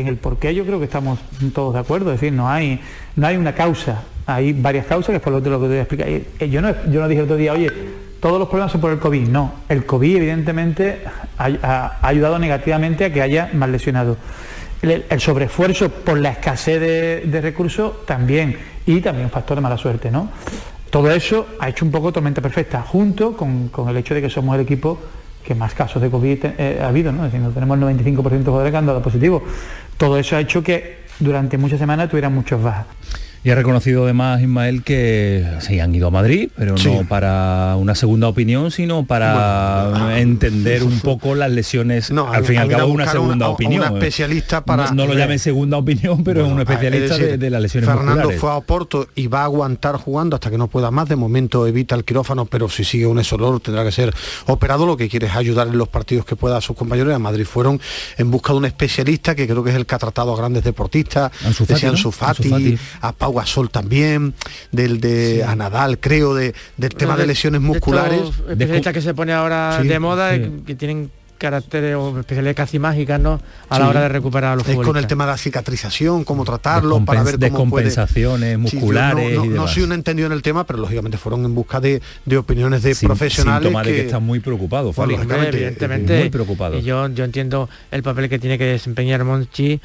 [0.00, 1.18] en el por qué yo creo que estamos
[1.54, 2.80] todos de acuerdo, es decir, no hay,
[3.16, 5.80] no hay una causa, hay varias causas, que es por lo que te voy a
[5.80, 6.08] explicar.
[6.08, 7.70] Eh, yo no, yo no dije el otro día, oye,
[8.20, 11.00] todos los problemas son por el COVID, no, el COVID evidentemente
[11.38, 14.18] ha, ayudado negativamente a que haya más lesionados.
[14.82, 20.10] El, sobreesfuerzo por la escasez de, recursos también, y también un factor de mala suerte,
[20.10, 20.30] ¿no?
[20.90, 24.30] Todo eso ha hecho un poco tormenta perfecta, junto con, con el hecho de que
[24.30, 24.98] somos el equipo
[25.44, 27.24] que más casos de COVID eh, ha habido, ¿no?
[27.26, 29.42] Es decir, tenemos el 95% de jugadores que han dado positivo.
[30.00, 32.86] Todo eso ha hecho que durante muchas semanas tuvieran muchos bajas.
[33.42, 37.94] Y ha reconocido además Ismael que se han ido a Madrid, pero no para una
[37.94, 42.10] segunda opinión, sino para entender un poco las lesiones.
[42.10, 43.90] No, al fin y al cabo una segunda opinión.
[43.90, 44.90] Un especialista para.
[44.90, 48.56] No, lo llamen segunda opinión, pero es un especialista de, las lesiones Fernando fue a
[48.56, 51.08] Oporto y va a aguantar jugando hasta que no pueda más.
[51.08, 54.14] De momento evita el quirófano, pero si sigue un esolor tendrá que ser
[54.46, 54.84] operado.
[54.84, 57.14] Lo que quiere es ayudar en los partidos que pueda a sus compañeros.
[57.14, 57.80] A Madrid fueron
[58.18, 60.62] en busca de un especialista que creo que es el que ha tratado a grandes
[60.62, 61.32] deportistas,
[61.66, 64.34] decían Sufati, a Pau Gasol también,
[64.72, 68.20] del de a Nadal, creo, de, del tema de, lesiones musculares.
[68.56, 70.32] De que se pone ahora de moda,
[70.66, 73.40] que tienen caracteres o especialidades casi mágicas ¿no?
[73.70, 76.44] a la hora de recuperar a los es con el tema de la cicatrización cómo
[76.44, 81.16] tratarlo para ver cómo compensaciones musculares no, soy un entendido en el tema pero lógicamente
[81.16, 82.02] fueron en busca de,
[82.36, 86.18] opiniones de profesionales que, de que están muy preocupados evidentemente.
[86.18, 86.84] Muy preocupados.
[86.84, 89.80] Yo yo entiendo el papel que tiene que desempeñar Monchi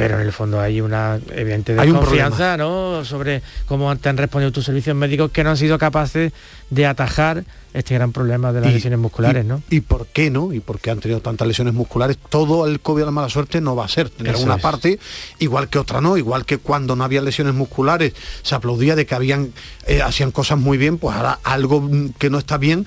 [0.00, 3.04] pero en el fondo hay una evidente desconfianza ¿no?
[3.04, 6.32] sobre cómo te han respondido tus servicios médicos que no han sido capaces
[6.70, 7.44] de atajar
[7.74, 9.62] este gran problema de las lesiones musculares, y, ¿no?
[9.68, 10.54] ¿Y por qué no?
[10.54, 12.16] ¿Y por qué han tenido tantas lesiones musculares?
[12.30, 14.10] Todo el COVID de la mala suerte no va a ser.
[14.18, 14.98] En alguna parte,
[15.38, 19.14] igual que otra no, igual que cuando no había lesiones musculares, se aplaudía de que
[19.14, 19.52] habían,
[19.86, 21.88] eh, hacían cosas muy bien, pues ahora algo
[22.18, 22.86] que no está bien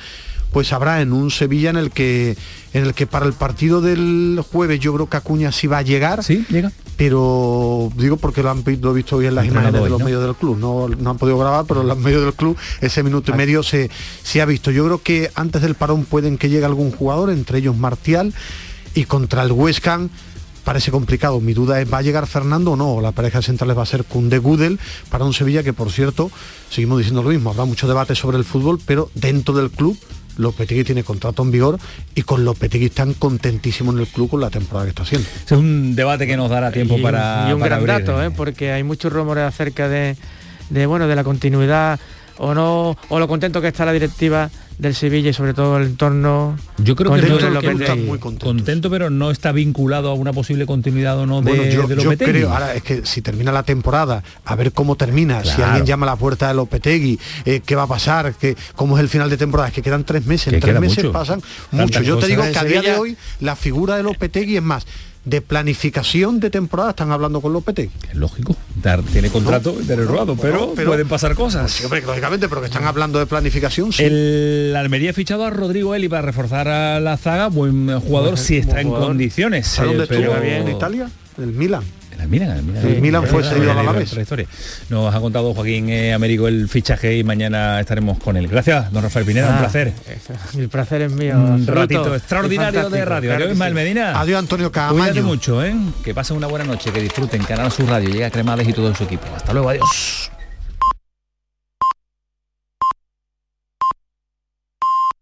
[0.53, 2.37] pues habrá en un Sevilla en el que
[2.73, 5.81] en el que para el partido del jueves yo creo que Acuña sí va a
[5.81, 6.23] llegar.
[6.23, 6.71] Sí, llega.
[6.95, 10.35] Pero digo porque lo han he visto hoy en las imágenes de los medios del
[10.35, 10.57] club.
[10.57, 13.63] No, no han podido grabar, pero en los medios del club ese minuto y medio
[13.63, 13.89] se,
[14.23, 14.69] se ha visto.
[14.69, 18.33] Yo creo que antes del parón pueden que llegue algún jugador, entre ellos Martial,
[18.93, 20.09] y contra el West Ham
[20.63, 21.39] parece complicado.
[21.41, 23.01] Mi duda es, ¿va a llegar Fernando o no?
[23.01, 24.79] La pareja central va a ser Kunde Gudel
[25.09, 26.31] para un Sevilla que, por cierto,
[26.69, 29.97] seguimos diciendo lo mismo, habrá mucho debate sobre el fútbol, pero dentro del club
[30.37, 31.79] Lopetegui tiene contrato en vigor
[32.15, 35.27] y con Lopetegui están contentísimos en el club con la temporada que está haciendo.
[35.45, 37.47] Es un debate que nos dará tiempo para...
[37.49, 38.31] Y un gran dato, ¿eh?
[38.31, 40.15] porque hay muchos rumores acerca de,
[40.69, 41.99] de, bueno, de la continuidad
[42.37, 45.87] o no, o lo contento que está la directiva del Sevilla y sobre todo el
[45.87, 46.57] entorno.
[46.77, 51.25] Yo creo que, está muy contento, pero no está vinculado a una posible continuidad o
[51.25, 55.43] no de, yo, creo, ahora es que si termina la temporada, a ver cómo termina,
[55.43, 58.97] si alguien llama a la puerta de Lopetegui, eh, qué va a pasar, que, cómo
[58.97, 62.01] es el final de temporada, es que quedan tres meses, en tres meses pasan mucho.
[62.01, 64.85] Yo te digo que a día de hoy la figura de Lopetegui es más,
[65.25, 67.91] de planificación de temporada están hablando con Lopetegui.
[68.09, 68.55] Es lógico,
[69.11, 71.71] tiene contrato de pero, pero, pueden pasar cosas.
[71.71, 73.91] Sí, lógicamente, pero que están hablando de planificación.
[73.99, 78.57] El Almería ha fichado a Rodrigo Eli para reforzar a la zaga, buen jugador si
[78.57, 79.79] está en condiciones.
[79.79, 80.35] ¿A dónde estuvo?
[80.35, 81.09] ¿En Italia?
[81.37, 81.83] El Milan.
[82.19, 84.15] El Milan, fue seguido a la vez.
[84.15, 84.47] historia.
[84.89, 88.47] Nos ha contado Joaquín eh, Américo el fichaje y mañana estaremos con él.
[88.47, 89.93] Gracias, don Rafael Pineda, un ah, placer.
[90.57, 91.37] El placer es mío.
[91.37, 93.33] Un ratito extraordinario de radio.
[93.35, 94.19] Adiós, Ismael Medina.
[94.19, 94.99] Adiós, Antonio Camaño.
[94.99, 95.75] Cuídate mucho, ¿eh?
[96.03, 99.03] Que pasen una buena noche, que disfruten Canal Sur Radio, llega Cremades y todo su
[99.03, 99.27] equipo.
[99.35, 100.31] Hasta luego, adiós.